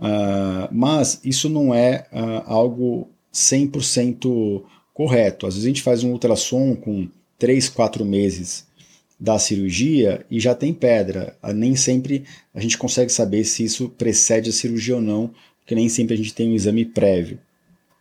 Uh, 0.00 0.68
mas 0.72 1.20
isso 1.24 1.48
não 1.48 1.72
é 1.72 2.06
uh, 2.12 2.42
algo 2.46 3.08
100% 3.32 4.62
correto. 4.92 5.46
Às 5.46 5.54
vezes 5.54 5.66
a 5.66 5.68
gente 5.68 5.82
faz 5.82 6.02
um 6.02 6.10
ultrassom 6.10 6.74
com 6.74 7.08
3, 7.38 7.68
4 7.68 8.04
meses 8.04 8.66
da 9.22 9.38
cirurgia 9.38 10.26
e 10.28 10.40
já 10.40 10.54
tem 10.54 10.74
pedra. 10.74 11.36
Uh, 11.42 11.52
nem 11.52 11.76
sempre 11.76 12.24
a 12.52 12.60
gente 12.60 12.76
consegue 12.76 13.12
saber 13.12 13.44
se 13.44 13.62
isso 13.62 13.88
precede 13.90 14.50
a 14.50 14.52
cirurgia 14.52 14.96
ou 14.96 15.00
não, 15.00 15.30
porque 15.60 15.74
nem 15.74 15.88
sempre 15.88 16.14
a 16.14 16.16
gente 16.16 16.34
tem 16.34 16.50
um 16.50 16.54
exame 16.54 16.84
prévio. 16.84 17.38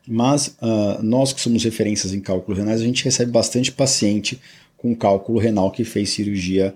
Mas 0.07 0.57
nós 1.03 1.31
que 1.31 1.39
somos 1.39 1.63
referências 1.63 2.11
em 2.11 2.19
cálculo 2.19 2.57
renais, 2.57 2.81
a 2.81 2.83
gente 2.83 3.05
recebe 3.05 3.31
bastante 3.31 3.71
paciente 3.71 4.41
com 4.75 4.95
cálculo 4.95 5.37
renal 5.37 5.69
que 5.69 5.83
fez 5.83 6.09
cirurgia 6.09 6.73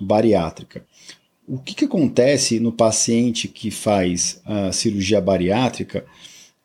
bariátrica. 0.00 0.84
O 1.46 1.58
que, 1.58 1.74
que 1.74 1.84
acontece 1.84 2.58
no 2.58 2.72
paciente 2.72 3.46
que 3.46 3.70
faz 3.70 4.40
a 4.44 4.72
cirurgia 4.72 5.20
bariátrica 5.20 6.04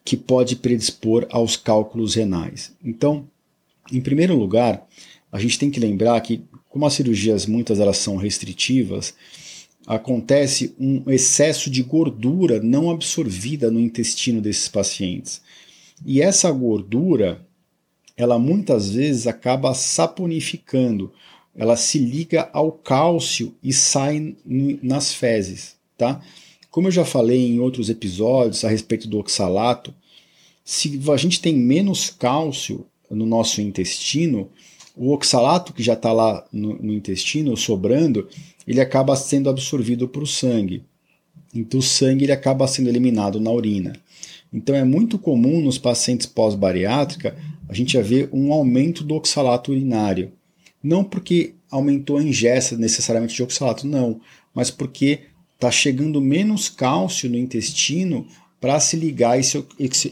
que 0.04 0.18
pode 0.18 0.56
predispor 0.56 1.28
aos 1.30 1.56
cálculos 1.56 2.16
renais? 2.16 2.74
Então, 2.84 3.28
Em 3.92 4.02
primeiro 4.02 4.36
lugar, 4.36 4.88
a 5.32 5.40
gente 5.40 5.60
tem 5.60 5.70
que 5.70 5.80
lembrar 5.80 6.20
que, 6.22 6.44
como 6.76 6.86
as 6.86 6.94
cirurgias 6.94 7.46
muitas 7.46 7.80
elas 7.80 7.96
são 7.96 8.18
restritivas, 8.18 9.14
acontece 9.88 10.76
um 10.78 11.10
excesso 11.10 11.70
de 11.70 11.82
gordura 11.82 12.62
não 12.62 12.92
absorvida 12.92 13.72
no 13.72 13.80
intestino 13.80 14.42
desses 14.42 14.68
pacientes. 14.68 15.42
E 16.06 16.22
essa 16.22 16.52
gordura, 16.52 17.48
ela 18.18 18.38
muitas 18.38 18.90
vezes 18.90 19.26
acaba 19.26 19.74
saponificando, 19.74 21.14
ela 21.56 21.78
se 21.78 21.98
liga 21.98 22.50
ao 22.52 22.74
cálcio 22.74 23.56
e 23.64 23.72
sai 23.72 24.36
nas 24.84 25.14
fezes, 25.14 25.78
tá? 25.98 26.22
Como 26.70 26.90
eu 26.90 26.92
já 26.92 27.06
falei 27.06 27.48
em 27.48 27.62
outros 27.62 27.90
episódios 27.90 28.66
a 28.66 28.70
respeito 28.70 29.08
do 29.08 29.18
oxalato, 29.18 29.96
se 30.62 31.00
a 31.10 31.16
gente 31.16 31.40
tem 31.40 31.56
menos 31.56 32.10
cálcio 32.10 32.86
no 33.10 33.26
nosso 33.26 33.62
intestino, 33.62 34.50
o 34.96 35.12
oxalato 35.12 35.74
que 35.74 35.84
já 35.84 35.94
está 35.94 36.12
lá 36.12 36.46
no, 36.52 36.76
no, 36.82 36.94
intestino 36.94 37.56
sobrando, 37.58 38.28
ele 38.68 38.80
acaba 38.80 39.16
sendo 39.16 39.50
absorvido 39.50 40.08
para 40.08 40.24
o 40.24 40.28
sangue. 40.28 40.84
Então 41.54 41.80
o 41.80 41.84
sangue 41.84 42.26
ele 42.26 42.32
acaba 42.32 42.68
sendo 42.68 42.90
eliminado 42.90 43.40
na 43.40 43.52
urina. 43.52 43.94
Então 44.52 44.76
é 44.76 44.84
muito 44.84 45.20
comum 45.20 45.62
nos 45.62 45.78
pacientes 45.78 46.26
pós-bariátrica 46.26 47.36
a 47.68 47.74
gente 47.74 48.00
ver 48.02 48.30
um 48.32 48.54
aumento 48.54 49.04
do 49.04 49.16
oxalato 49.16 49.72
urinário. 49.72 50.32
Não 50.82 51.04
porque 51.04 51.56
aumentou 51.70 52.18
a 52.18 52.24
ingesta 52.24 52.78
necessariamente 52.78 53.36
de 53.36 53.44
oxalato, 53.44 53.88
não, 53.88 54.22
mas 54.54 54.70
porque 54.70 55.22
está 55.56 55.72
chegando 55.72 56.22
menos 56.22 56.70
cálcio 56.70 57.30
no 57.30 57.38
intestino 57.38 58.28
para 58.62 58.80
se 58.80 58.96
ligar 58.96 59.32
a 59.32 59.38
esse, 59.38 59.66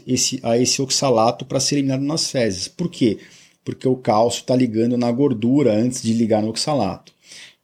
esse, 0.06 0.40
a 0.42 0.58
esse 0.58 0.82
oxalato 0.82 1.44
para 1.44 1.60
ser 1.60 1.76
eliminado 1.76 2.02
nas 2.02 2.30
fezes. 2.30 2.68
Por 2.68 2.90
quê? 2.90 3.18
Porque 3.18 3.43
o 3.86 3.96
cálcio 3.96 4.40
está 4.40 4.54
ligando 4.54 4.96
na 4.96 5.10
gordura 5.10 5.72
antes 5.74 6.02
de 6.02 6.12
ligar 6.12 6.42
no 6.42 6.48
oxalato. 6.48 7.12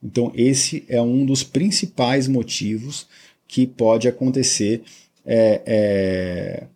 Então, 0.03 0.33
esse 0.35 0.85
é 0.89 1.01
um 1.01 1.27
dos 1.27 1.43
principais 1.43 2.27
motivos 2.27 3.07
que 3.47 3.67
pode 3.67 4.09
acontecer 4.09 4.83
é, 5.27 5.63
é, 5.67 6.67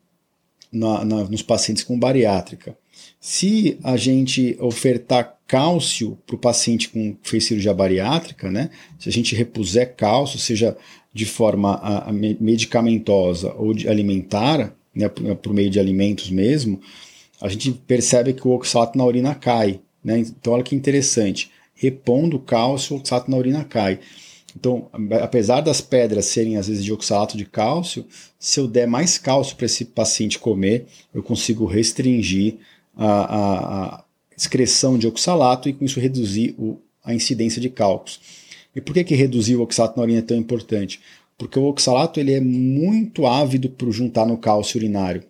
na, 0.71 1.05
na, 1.05 1.25
nos 1.25 1.43
pacientes 1.43 1.83
com 1.83 1.99
bariátrica. 1.99 2.77
Se 3.19 3.79
a 3.83 3.97
gente 3.97 4.57
ofertar 4.61 5.39
cálcio 5.47 6.19
para 6.27 6.37
o 6.37 6.39
paciente 6.39 6.89
com 6.89 7.17
fez 7.23 7.45
cirurgia 7.45 7.73
bariátrica, 7.73 8.51
né? 8.51 8.71
Se 8.99 9.09
a 9.09 9.13
gente 9.13 9.35
repuser 9.35 9.95
cálcio, 9.95 10.39
seja 10.39 10.77
de 11.13 11.25
forma 11.25 11.75
a, 11.75 12.11
a 12.11 12.13
medicamentosa 12.13 13.55
ou 13.55 13.73
alimentar, 13.89 14.75
né, 14.95 15.09
por, 15.09 15.37
por, 15.37 15.55
meio 15.55 15.71
de 15.71 15.79
alimentos 15.79 16.31
mesmo, 16.31 16.81
a 17.41 17.49
gente 17.49 17.73
percebe 17.73 18.33
que 18.33 18.47
o 18.47 18.53
oxalato 18.53 18.97
na 18.97 19.05
urina 19.05 19.35
cai. 19.35 19.81
Né? 20.03 20.19
Então, 20.19 20.53
olha 20.53 20.63
que 20.63 20.75
interessante. 20.75 21.51
Repondo 21.75 22.39
cálcio, 22.39 22.97
o 22.97 22.99
oxalato 22.99 23.31
na 23.31 23.37
urina 23.37 23.65
cai. 23.65 24.01
Então, 24.57 24.89
apesar 25.21 25.61
das 25.61 25.81
pedras 25.81 26.27
serem 26.27 26.57
às 26.57 26.69
vezes 26.69 26.85
de 26.85 26.93
oxalato 26.93 27.37
de 27.37 27.45
cálcio, 27.45 28.07
se 28.39 28.61
eu 28.61 28.69
der 28.69 28.87
mais 28.87 29.19
cálcio 29.19 29.57
para 29.57 29.67
esse 29.67 29.85
paciente 29.85 30.39
comer, 30.39 30.87
eu 31.13 31.23
consigo 31.23 31.67
restringir 31.67 32.59
a, 32.97 33.07
a, 33.07 33.85
a 33.97 34.05
excreção 34.37 34.97
de 34.97 35.09
oxalato 35.09 35.69
e 35.69 35.73
com 35.73 35.85
isso 35.85 35.99
reduzir 35.99 36.55
o, 36.57 36.79
a 37.05 37.13
incidência 37.13 37.61
de 37.61 37.69
cálculos. 37.69 38.21
E 38.75 38.81
por 38.81 38.95
que, 38.95 39.03
que 39.03 39.15
reduzir 39.15 39.57
o 39.57 39.63
oxalato 39.63 39.97
na 39.97 40.05
urina 40.05 40.21
é 40.21 40.23
tão 40.23 40.37
importante? 40.37 41.01
Porque 41.37 41.59
o 41.59 41.65
oxalato 41.65 42.21
ele 42.21 42.33
é 42.33 42.41
muito 42.41 43.27
ávido 43.27 43.69
para 43.69 43.91
juntar 43.91 44.25
no 44.25 44.39
cálcio 44.39 44.79
urinário. 44.79 45.25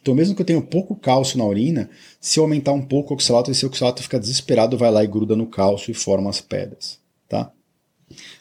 Então, 0.00 0.14
mesmo 0.14 0.34
que 0.34 0.40
eu 0.40 0.46
tenha 0.46 0.60
pouco 0.62 0.96
cálcio 0.96 1.36
na 1.36 1.44
urina, 1.44 1.90
se 2.20 2.38
eu 2.38 2.44
aumentar 2.44 2.72
um 2.72 2.80
pouco 2.80 3.12
o 3.12 3.14
oxalato, 3.14 3.50
esse 3.50 3.66
oxalato 3.66 4.02
fica 4.02 4.18
desesperado, 4.18 4.78
vai 4.78 4.90
lá 4.90 5.04
e 5.04 5.06
gruda 5.06 5.36
no 5.36 5.46
cálcio 5.46 5.90
e 5.90 5.94
forma 5.94 6.30
as 6.30 6.40
pedras. 6.40 6.98
Tá? 7.28 7.52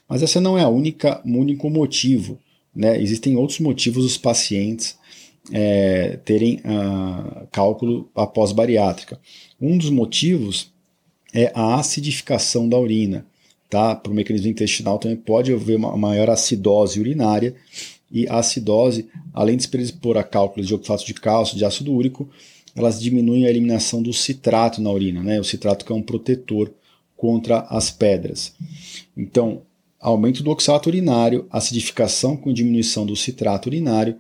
Mas 0.08 0.24
essa 0.24 0.40
não 0.40 0.58
é 0.58 0.64
a 0.64 0.70
única, 0.70 1.22
único 1.26 1.70
motivo. 1.70 2.40
Né? 2.74 3.02
Existem 3.02 3.36
outros 3.36 3.60
motivos 3.60 4.04
dos 4.04 4.18
pacientes 4.18 4.98
é, 5.52 6.18
terem 6.24 6.62
uh, 6.62 7.48
cálculo 7.52 8.10
após 8.16 8.54
bariátrica. 8.54 9.20
Um 9.60 9.78
dos 9.78 9.90
motivos 9.90 10.72
é 11.34 11.52
a 11.54 11.76
acidificação 11.76 12.70
da 12.70 12.80
urina. 12.80 13.26
Tá? 13.70 13.96
Para 13.96 14.12
o 14.12 14.16
mecanismo 14.16 14.48
intestinal 14.50 14.98
também 14.98 15.18
pode 15.18 15.54
haver 15.54 15.76
uma 15.76 15.96
maior 15.98 16.30
acidose 16.30 17.00
urinária 17.00 17.54
e 18.12 18.28
a 18.28 18.40
acidose, 18.40 19.08
além 19.34 19.58
de 19.58 19.64
se 19.64 19.70
predispor 19.70 20.18
a 20.18 20.24
cálculos 20.24 20.68
de 20.68 20.74
oxalato 20.74 21.06
de 21.06 21.14
cálcio, 21.14 21.58
de 21.58 21.66
ácido 21.66 21.94
úrico, 21.94 22.30
elas 22.76 23.00
diminuem 23.00 23.46
a 23.46 23.50
eliminação 23.50 24.02
do 24.02 24.14
citrato 24.14 24.82
na 24.82 24.92
urina, 24.92 25.22
né? 25.22 25.40
O 25.40 25.44
citrato 25.44 25.86
que 25.86 25.92
é 25.92 25.96
um 25.96 26.02
protetor 26.02 26.72
contra 27.16 27.62
as 27.70 27.92
pedras. 27.92 28.54
Então, 29.16 29.64
aumento 30.00 30.42
do 30.42 30.52
oxalato 30.52 30.88
urinário, 30.88 31.46
acidificação 31.52 32.38
com 32.38 32.54
diminuição 32.54 33.06
do 33.06 33.16
citrato 33.16 33.68
urinário 33.68 34.18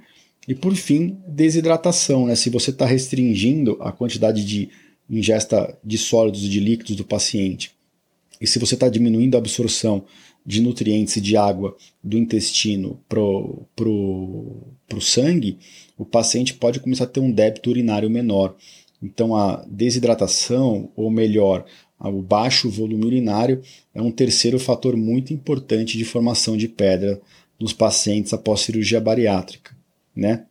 e, 0.47 0.53
por 0.53 0.75
fim, 0.75 1.17
desidratação. 1.27 2.25
Né? 2.25 2.35
Se 2.35 2.49
você 2.49 2.71
está 2.71 2.85
restringindo 2.85 3.77
a 3.79 3.91
quantidade 3.91 4.43
de 4.45 4.69
ingesta 5.09 5.77
de 5.83 5.97
sólidos 5.97 6.43
e 6.43 6.49
de 6.49 6.59
líquidos 6.59 6.95
do 6.95 7.05
paciente, 7.05 7.71
e 8.41 8.47
se 8.47 8.59
você 8.59 8.73
está 8.73 8.89
diminuindo 8.89 9.35
a 9.35 9.37
absorção 9.37 10.03
de 10.45 10.61
nutrientes 10.61 11.15
e 11.17 11.21
de 11.21 11.37
água 11.37 11.75
do 12.03 12.17
intestino 12.17 12.99
para 13.07 13.19
o 13.19 15.01
sangue, 15.01 15.57
o 15.97 16.05
paciente 16.05 16.53
pode 16.53 16.79
começar 16.79 17.03
a 17.03 17.07
ter 17.07 17.19
um 17.19 17.31
débito 17.31 17.69
urinário 17.69 18.09
menor. 18.09 18.55
Então, 19.01 19.35
a 19.35 19.63
desidratação, 19.69 20.91
ou 20.95 21.09
melhor, 21.09 21.65
o 21.99 22.21
baixo 22.21 22.69
volume 22.69 23.05
urinário, 23.05 23.61
é 23.93 24.01
um 24.01 24.11
terceiro 24.11 24.59
fator 24.59 24.97
muito 24.97 25.33
importante 25.33 25.97
de 25.97 26.05
formação 26.05 26.57
de 26.57 26.67
pedra 26.67 27.21
nos 27.59 27.73
pacientes 27.73 28.33
após 28.33 28.61
cirurgia 28.61 28.99
bariátrica 28.99 29.79
né? 30.19 30.45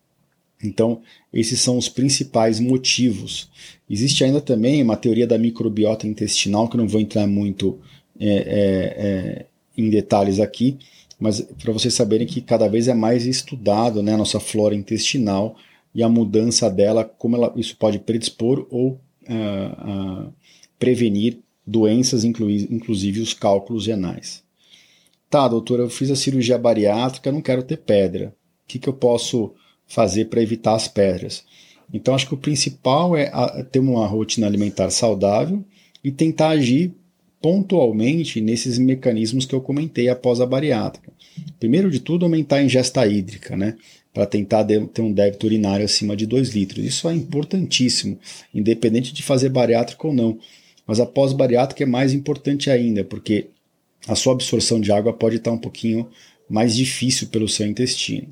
Então, 0.63 1.03
esses 1.33 1.61
são 1.61 1.79
os 1.79 1.89
principais 1.89 2.59
motivos. 2.59 3.49
Existe 3.89 4.25
ainda 4.25 4.41
também 4.41 4.83
uma 4.83 4.97
teoria 4.97 5.27
da 5.27 5.39
microbiota 5.39 6.07
intestinal, 6.07 6.69
que 6.69 6.75
eu 6.75 6.81
não 6.81 6.89
vou 6.89 7.01
entrar 7.01 7.27
muito 7.29 7.79
é, 8.19 8.27
é, 8.27 8.37
é, 8.37 9.47
em 9.79 9.89
detalhes 9.89 10.41
aqui, 10.41 10.77
mas 11.19 11.41
para 11.41 11.73
vocês 11.73 11.95
saberem 11.95 12.27
que 12.27 12.41
cada 12.41 12.69
vez 12.69 12.89
é 12.89 12.95
mais 12.95 13.25
estudado 13.25 14.03
né, 14.03 14.15
a 14.15 14.19
nossa 14.19 14.39
flora 14.39 14.75
intestinal 14.75 15.57
e 15.95 16.03
a 16.03 16.09
mudança 16.09 16.69
dela, 16.69 17.05
como 17.05 17.37
ela, 17.37 17.53
isso 17.57 17.77
pode 17.77 17.99
predispor 17.99 18.67
ou 18.71 19.01
uh, 19.29 20.27
uh, 20.27 20.33
prevenir 20.79 21.39
doenças, 21.67 22.25
inclusive 22.25 23.21
os 23.21 23.33
cálculos 23.33 23.87
renais. 23.87 24.43
Tá, 25.31 25.47
doutora, 25.49 25.83
eu 25.83 25.91
fiz 25.91 26.11
a 26.11 26.17
cirurgia 26.17 26.59
bariátrica, 26.59 27.33
não 27.33 27.41
quero 27.41 27.63
ter 27.63 27.79
pedra 27.79 28.35
que, 28.69 28.79
que 28.79 28.89
eu 28.89 28.93
posso 28.93 29.55
fazer 29.87 30.27
para 30.27 30.43
evitar 30.43 30.75
as 30.75 30.87
pedras? 30.87 31.45
Então, 31.93 32.15
acho 32.15 32.29
que 32.29 32.35
o 32.35 32.39
principal 32.39 33.17
é 33.17 33.31
ter 33.73 33.79
uma 33.79 34.07
rotina 34.07 34.47
alimentar 34.47 34.91
saudável 34.91 35.65
e 36.05 36.13
tentar 36.13 36.51
agir 36.51 36.95
pontualmente 37.41 38.41
nesses 38.41 38.79
mecanismos 38.79 39.47
que 39.47 39.55
eu 39.55 39.61
comentei 39.61 40.09
após 40.09 40.41
a 40.41 40.47
bariátrica. 40.47 41.13
Primeiro 41.59 41.91
de 41.91 42.01
tudo, 42.01 42.25
aumentar 42.25 42.57
a 42.57 42.63
ingesta 42.63 43.07
hídrica, 43.07 43.57
né? 43.57 43.77
Para 44.13 44.27
tentar 44.27 44.65
ter 44.65 45.03
um 45.03 45.13
débito 45.13 45.47
urinário 45.47 45.85
acima 45.85 46.17
de 46.17 46.27
2 46.27 46.51
litros. 46.51 46.85
Isso 46.85 47.09
é 47.09 47.15
importantíssimo, 47.15 48.19
independente 48.53 49.13
de 49.13 49.23
fazer 49.23 49.49
bariátrica 49.51 50.07
ou 50.07 50.13
não. 50.13 50.39
Mas 50.87 50.99
após 50.99 51.33
bariátrica 51.33 51.85
é 51.85 51.87
mais 51.87 52.13
importante 52.13 52.71
ainda, 52.71 53.05
porque 53.05 53.49
a 54.07 54.15
sua 54.15 54.33
absorção 54.33 54.81
de 54.81 54.91
água 54.91 55.13
pode 55.13 55.37
estar 55.37 55.53
um 55.53 55.59
pouquinho 55.59 56.09
mais 56.49 56.75
difícil 56.75 57.29
pelo 57.29 57.49
seu 57.49 57.67
intestino. 57.67 58.29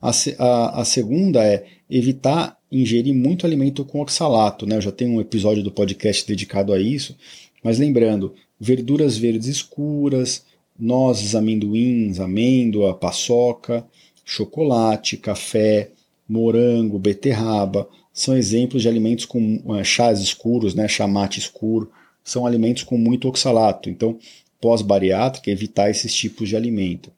A, 0.00 0.10
a, 0.38 0.80
a, 0.80 0.84
segunda 0.84 1.44
é 1.44 1.64
evitar 1.88 2.58
ingerir 2.70 3.14
muito 3.14 3.46
alimento 3.46 3.84
com 3.84 4.00
oxalato. 4.00 4.66
Né? 4.66 4.76
Eu 4.76 4.80
já 4.80 4.92
tenho 4.92 5.12
um 5.12 5.20
episódio 5.20 5.62
do 5.62 5.70
podcast 5.70 6.26
dedicado 6.26 6.72
a 6.72 6.80
isso, 6.80 7.16
mas 7.64 7.78
lembrando, 7.78 8.34
verduras 8.60 9.16
verdes 9.16 9.48
escuras, 9.48 10.44
nozes, 10.78 11.34
amendoins, 11.34 12.20
amêndoa, 12.20 12.94
paçoca, 12.94 13.84
chocolate, 14.24 15.16
café, 15.16 15.90
morango, 16.28 16.98
beterraba, 16.98 17.88
são 18.12 18.36
exemplos 18.36 18.82
de 18.82 18.88
alimentos 18.88 19.24
com 19.24 19.62
uh, 19.64 19.84
chás 19.84 20.20
escuros, 20.20 20.74
né, 20.74 20.86
chamate 20.86 21.38
escuro, 21.40 21.90
são 22.22 22.46
alimentos 22.46 22.82
com 22.82 22.96
muito 22.96 23.26
oxalato. 23.26 23.90
Então, 23.90 24.18
pós-bariátrica, 24.60 25.50
evitar 25.50 25.90
esses 25.90 26.14
tipos 26.14 26.48
de 26.48 26.56
alimento. 26.56 27.10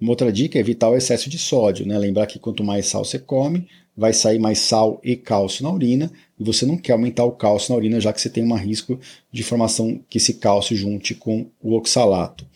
Uma 0.00 0.12
outra 0.12 0.32
dica 0.32 0.58
é 0.58 0.60
evitar 0.60 0.88
o 0.88 0.96
excesso 0.96 1.28
de 1.28 1.38
sódio, 1.38 1.86
né? 1.86 1.96
Lembrar 1.98 2.26
que 2.26 2.38
quanto 2.38 2.64
mais 2.64 2.86
sal 2.86 3.04
você 3.04 3.18
come, 3.18 3.68
vai 3.96 4.12
sair 4.12 4.38
mais 4.38 4.58
sal 4.58 5.00
e 5.04 5.16
cálcio 5.16 5.62
na 5.62 5.72
urina, 5.72 6.10
e 6.38 6.44
você 6.44 6.64
não 6.64 6.76
quer 6.76 6.92
aumentar 6.92 7.24
o 7.24 7.32
cálcio 7.32 7.72
na 7.72 7.78
urina, 7.78 8.00
já 8.00 8.12
que 8.12 8.20
você 8.20 8.30
tem 8.30 8.44
um 8.44 8.54
risco 8.54 8.98
de 9.30 9.42
formação 9.42 10.00
que 10.08 10.18
esse 10.18 10.34
cálcio 10.34 10.76
junte 10.76 11.14
com 11.14 11.46
o 11.60 11.74
oxalato. 11.74 12.46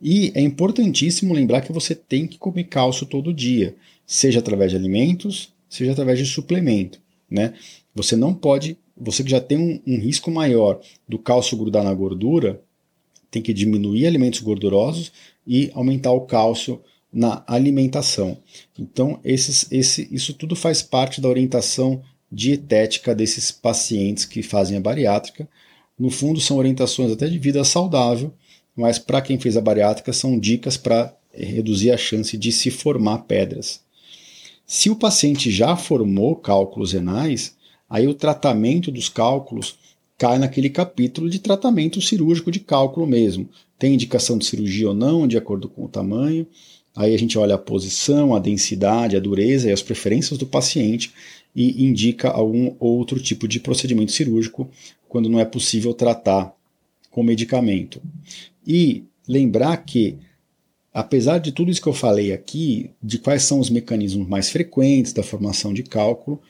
E 0.00 0.32
é 0.34 0.40
importantíssimo 0.40 1.34
lembrar 1.34 1.60
que 1.60 1.72
você 1.72 1.94
tem 1.94 2.26
que 2.26 2.38
comer 2.38 2.64
cálcio 2.64 3.06
todo 3.06 3.34
dia, 3.34 3.76
seja 4.06 4.38
através 4.38 4.70
de 4.70 4.76
alimentos, 4.76 5.52
seja 5.68 5.92
através 5.92 6.18
de 6.18 6.26
suplemento, 6.26 7.00
né? 7.30 7.54
Você 7.94 8.16
não 8.16 8.32
pode 8.32 8.76
você 9.00 9.22
que 9.22 9.30
já 9.30 9.40
tem 9.40 9.56
um, 9.56 9.80
um 9.86 9.98
risco 9.98 10.30
maior 10.30 10.80
do 11.08 11.18
cálcio 11.18 11.56
grudar 11.56 11.84
na 11.84 11.94
gordura, 11.94 12.60
tem 13.30 13.40
que 13.40 13.52
diminuir 13.52 14.06
alimentos 14.06 14.40
gordurosos 14.40 15.12
e 15.46 15.70
aumentar 15.74 16.12
o 16.12 16.22
cálcio 16.22 16.80
na 17.12 17.42
alimentação. 17.46 18.38
Então, 18.78 19.18
esses, 19.24 19.66
esse, 19.70 20.08
isso 20.10 20.34
tudo 20.34 20.54
faz 20.54 20.82
parte 20.82 21.20
da 21.20 21.28
orientação 21.28 22.02
dietética 22.30 23.14
desses 23.14 23.50
pacientes 23.50 24.24
que 24.24 24.42
fazem 24.42 24.76
a 24.76 24.80
bariátrica. 24.80 25.48
No 25.98 26.10
fundo, 26.10 26.40
são 26.40 26.58
orientações 26.58 27.10
até 27.10 27.26
de 27.26 27.38
vida 27.38 27.64
saudável, 27.64 28.32
mas 28.76 28.98
para 28.98 29.22
quem 29.22 29.38
fez 29.38 29.56
a 29.56 29.60
bariátrica, 29.60 30.12
são 30.12 30.38
dicas 30.38 30.76
para 30.76 31.14
reduzir 31.32 31.90
a 31.90 31.96
chance 31.96 32.36
de 32.36 32.52
se 32.52 32.70
formar 32.70 33.18
pedras. 33.18 33.80
Se 34.66 34.90
o 34.90 34.96
paciente 34.96 35.50
já 35.50 35.76
formou 35.76 36.36
cálculos 36.36 36.92
renais, 36.92 37.56
aí 37.88 38.06
o 38.06 38.14
tratamento 38.14 38.90
dos 38.90 39.08
cálculos 39.08 39.78
cai 40.18 40.38
naquele 40.38 40.68
capítulo 40.68 41.30
de 41.30 41.38
tratamento 41.38 42.02
cirúrgico 42.02 42.50
de 42.50 42.60
cálculo 42.60 43.06
mesmo. 43.06 43.48
Tem 43.78 43.94
indicação 43.94 44.36
de 44.36 44.44
cirurgia 44.44 44.88
ou 44.88 44.94
não, 44.94 45.26
de 45.26 45.38
acordo 45.38 45.68
com 45.68 45.84
o 45.84 45.88
tamanho. 45.88 46.46
Aí 46.98 47.14
a 47.14 47.16
gente 47.16 47.38
olha 47.38 47.54
a 47.54 47.58
posição, 47.58 48.34
a 48.34 48.40
densidade, 48.40 49.16
a 49.16 49.20
dureza 49.20 49.68
e 49.68 49.72
as 49.72 49.80
preferências 49.80 50.36
do 50.36 50.44
paciente 50.44 51.12
e 51.54 51.84
indica 51.84 52.28
algum 52.28 52.74
outro 52.80 53.20
tipo 53.20 53.46
de 53.46 53.60
procedimento 53.60 54.10
cirúrgico 54.10 54.68
quando 55.08 55.28
não 55.28 55.38
é 55.38 55.44
possível 55.44 55.94
tratar 55.94 56.52
com 57.08 57.22
medicamento. 57.22 58.02
E 58.66 59.04
lembrar 59.28 59.76
que, 59.76 60.16
apesar 60.92 61.38
de 61.38 61.52
tudo 61.52 61.70
isso 61.70 61.80
que 61.80 61.88
eu 61.88 61.92
falei 61.92 62.32
aqui, 62.32 62.90
de 63.00 63.20
quais 63.20 63.44
são 63.44 63.60
os 63.60 63.70
mecanismos 63.70 64.26
mais 64.26 64.50
frequentes 64.50 65.12
da 65.12 65.22
formação 65.22 65.72
de 65.72 65.84
cálculo, 65.84 66.42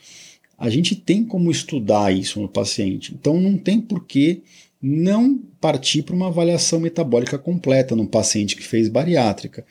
a 0.56 0.70
gente 0.70 0.96
tem 0.96 1.24
como 1.24 1.50
estudar 1.50 2.10
isso 2.10 2.40
no 2.40 2.48
paciente. 2.48 3.14
Então 3.14 3.38
não 3.38 3.58
tem 3.58 3.82
por 3.82 4.06
que 4.06 4.40
não 4.80 5.38
partir 5.60 6.04
para 6.04 6.16
uma 6.16 6.28
avaliação 6.28 6.80
metabólica 6.80 7.36
completa 7.36 7.94
no 7.94 8.06
paciente 8.06 8.56
que 8.56 8.62
fez 8.62 8.88
bariátrica. 8.88 9.66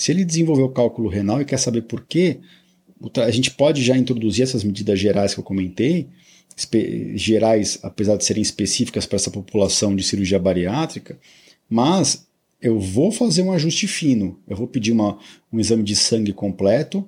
Se 0.00 0.12
ele 0.12 0.24
desenvolveu 0.24 0.70
cálculo 0.70 1.10
renal 1.10 1.42
e 1.42 1.44
quer 1.44 1.58
saber 1.58 1.82
por 1.82 2.06
quê, 2.06 2.38
a 3.22 3.30
gente 3.30 3.50
pode 3.50 3.84
já 3.84 3.94
introduzir 3.94 4.42
essas 4.42 4.64
medidas 4.64 4.98
gerais 4.98 5.34
que 5.34 5.40
eu 5.40 5.44
comentei, 5.44 6.08
gerais, 7.16 7.78
apesar 7.82 8.16
de 8.16 8.24
serem 8.24 8.40
específicas 8.40 9.04
para 9.04 9.16
essa 9.16 9.30
população 9.30 9.94
de 9.94 10.02
cirurgia 10.02 10.38
bariátrica, 10.38 11.18
mas 11.68 12.26
eu 12.62 12.80
vou 12.80 13.12
fazer 13.12 13.42
um 13.42 13.52
ajuste 13.52 13.86
fino. 13.86 14.38
Eu 14.48 14.56
vou 14.56 14.66
pedir 14.66 14.92
uma, 14.92 15.18
um 15.52 15.60
exame 15.60 15.82
de 15.82 15.94
sangue 15.94 16.32
completo 16.32 17.06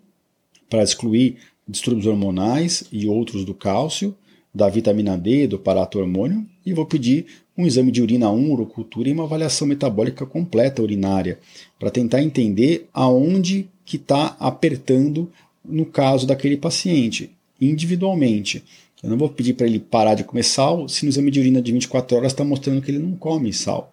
para 0.69 0.83
excluir 0.83 1.39
distúrbios 1.67 2.07
hormonais 2.07 2.85
e 2.93 3.09
outros 3.09 3.47
do 3.47 3.55
cálcio, 3.55 4.15
da 4.55 4.69
vitamina 4.69 5.17
D, 5.17 5.47
do 5.47 5.59
parato-hormônio, 5.59 6.47
e 6.65 6.75
vou 6.75 6.85
pedir 6.85 7.25
um 7.57 7.67
exame 7.67 7.91
de 7.91 8.01
urina 8.01 8.31
1, 8.31 8.51
urocultura 8.51 9.09
e 9.09 9.13
uma 9.13 9.25
avaliação 9.25 9.67
metabólica 9.67 10.25
completa 10.25 10.83
urinária, 10.83 11.39
para 11.79 11.91
tentar 11.91 12.23
entender 12.23 12.89
aonde 12.93 13.69
que 13.85 13.97
está 13.97 14.37
apertando 14.41 15.31
no 15.65 15.85
caso 15.85 16.27
daquele 16.27 16.57
paciente, 16.57 17.31
individualmente. 17.61 18.65
Eu 19.03 19.11
não 19.11 19.19
vou 19.19 19.29
pedir 19.29 19.55
para 19.55 19.67
ele 19.67 19.81
parar 19.81 20.15
de 20.15 20.25
comer 20.25 20.45
sal 20.45 20.89
se 20.89 21.05
no 21.05 21.11
exame 21.11 21.31
de 21.31 21.41
urina 21.41 21.61
de 21.61 21.73
24 21.73 22.17
horas 22.17 22.33
está 22.33 22.45
mostrando 22.45 22.81
que 22.81 22.91
ele 22.91 22.99
não 22.99 23.17
come 23.17 23.53
sal. 23.53 23.93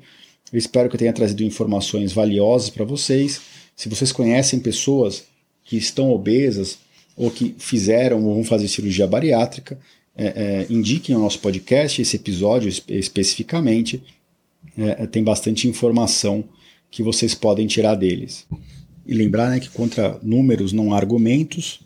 Eu 0.52 0.58
espero 0.58 0.88
que 0.88 0.96
eu 0.96 0.98
tenha 0.98 1.12
trazido 1.12 1.44
informações 1.44 2.12
valiosas 2.12 2.70
para 2.70 2.84
vocês. 2.84 3.40
Se 3.76 3.88
vocês 3.88 4.12
conhecem 4.12 4.58
pessoas 4.58 5.24
que 5.64 5.76
estão 5.76 6.10
obesas 6.10 6.78
ou 7.16 7.30
que 7.30 7.54
fizeram 7.58 8.24
ou 8.24 8.34
vão 8.34 8.44
fazer 8.44 8.68
cirurgia 8.68 9.06
bariátrica, 9.06 9.78
é, 10.16 10.26
é, 10.26 10.66
indiquem 10.68 11.14
o 11.14 11.18
nosso 11.18 11.38
podcast, 11.38 12.02
esse 12.02 12.16
episódio 12.16 12.68
especificamente. 12.88 14.02
É, 14.76 15.04
é, 15.04 15.06
tem 15.06 15.22
bastante 15.22 15.68
informação 15.68 16.44
que 16.90 17.02
vocês 17.02 17.34
podem 17.34 17.66
tirar 17.66 17.94
deles. 17.94 18.46
E 19.06 19.14
lembrar 19.14 19.50
né, 19.50 19.60
que 19.60 19.70
contra 19.70 20.18
números 20.22 20.72
não 20.72 20.92
há 20.92 20.96
argumentos. 20.96 21.80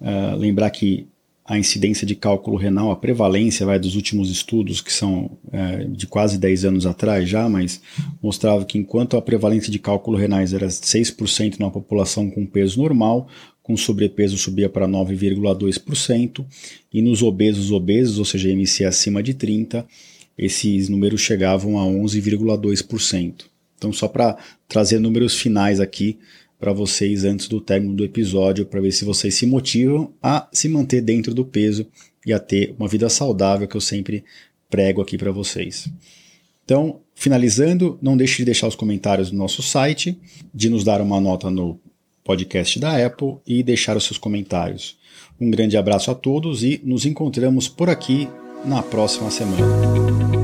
Uh, 0.00 0.36
lembrar 0.36 0.70
que 0.70 1.06
a 1.46 1.58
incidência 1.58 2.06
de 2.06 2.14
cálculo 2.14 2.56
renal, 2.56 2.90
a 2.90 2.96
prevalência 2.96 3.66
vai 3.66 3.78
dos 3.78 3.96
últimos 3.96 4.30
estudos, 4.30 4.80
que 4.80 4.92
são 4.92 5.36
é, 5.52 5.84
de 5.84 6.06
quase 6.06 6.38
10 6.38 6.64
anos 6.64 6.86
atrás 6.86 7.28
já, 7.28 7.46
mas 7.48 7.82
mostrava 8.22 8.64
que 8.64 8.78
enquanto 8.78 9.16
a 9.16 9.22
prevalência 9.22 9.70
de 9.70 9.78
cálculo 9.78 10.16
renais 10.16 10.54
era 10.54 10.68
6% 10.68 11.60
na 11.60 11.70
população 11.70 12.30
com 12.30 12.46
peso 12.46 12.80
normal, 12.80 13.28
com 13.62 13.76
sobrepeso 13.76 14.38
subia 14.38 14.70
para 14.70 14.88
9,2%, 14.88 16.44
e 16.92 17.02
nos 17.02 17.22
obesos 17.22 17.70
obesos, 17.70 18.18
ou 18.18 18.24
seja, 18.24 18.48
MC 18.48 18.84
acima 18.84 19.22
de 19.22 19.34
30, 19.34 19.86
esses 20.38 20.88
números 20.88 21.20
chegavam 21.20 21.78
a 21.78 21.84
11,2%. 21.84 23.44
Então, 23.76 23.92
só 23.92 24.08
para 24.08 24.38
trazer 24.66 24.98
números 24.98 25.38
finais 25.38 25.78
aqui, 25.78 26.18
para 26.64 26.72
vocês 26.72 27.24
antes 27.24 27.46
do 27.46 27.60
término 27.60 27.92
do 27.92 28.02
episódio, 28.02 28.64
para 28.64 28.80
ver 28.80 28.90
se 28.90 29.04
vocês 29.04 29.34
se 29.34 29.44
motivam 29.44 30.14
a 30.22 30.48
se 30.50 30.66
manter 30.66 31.02
dentro 31.02 31.34
do 31.34 31.44
peso 31.44 31.86
e 32.24 32.32
a 32.32 32.38
ter 32.38 32.74
uma 32.78 32.88
vida 32.88 33.06
saudável 33.10 33.68
que 33.68 33.76
eu 33.76 33.82
sempre 33.82 34.24
prego 34.70 35.02
aqui 35.02 35.18
para 35.18 35.30
vocês. 35.30 35.90
Então, 36.64 37.00
finalizando, 37.14 37.98
não 38.00 38.16
deixe 38.16 38.38
de 38.38 38.46
deixar 38.46 38.66
os 38.66 38.74
comentários 38.74 39.30
no 39.30 39.36
nosso 39.36 39.62
site, 39.62 40.18
de 40.54 40.70
nos 40.70 40.84
dar 40.84 41.02
uma 41.02 41.20
nota 41.20 41.50
no 41.50 41.78
podcast 42.24 42.80
da 42.80 42.96
Apple 43.04 43.36
e 43.46 43.62
deixar 43.62 43.94
os 43.94 44.04
seus 44.04 44.16
comentários. 44.16 44.96
Um 45.38 45.50
grande 45.50 45.76
abraço 45.76 46.10
a 46.10 46.14
todos 46.14 46.64
e 46.64 46.80
nos 46.82 47.04
encontramos 47.04 47.68
por 47.68 47.90
aqui 47.90 48.26
na 48.64 48.82
próxima 48.82 49.30
semana. 49.30 50.43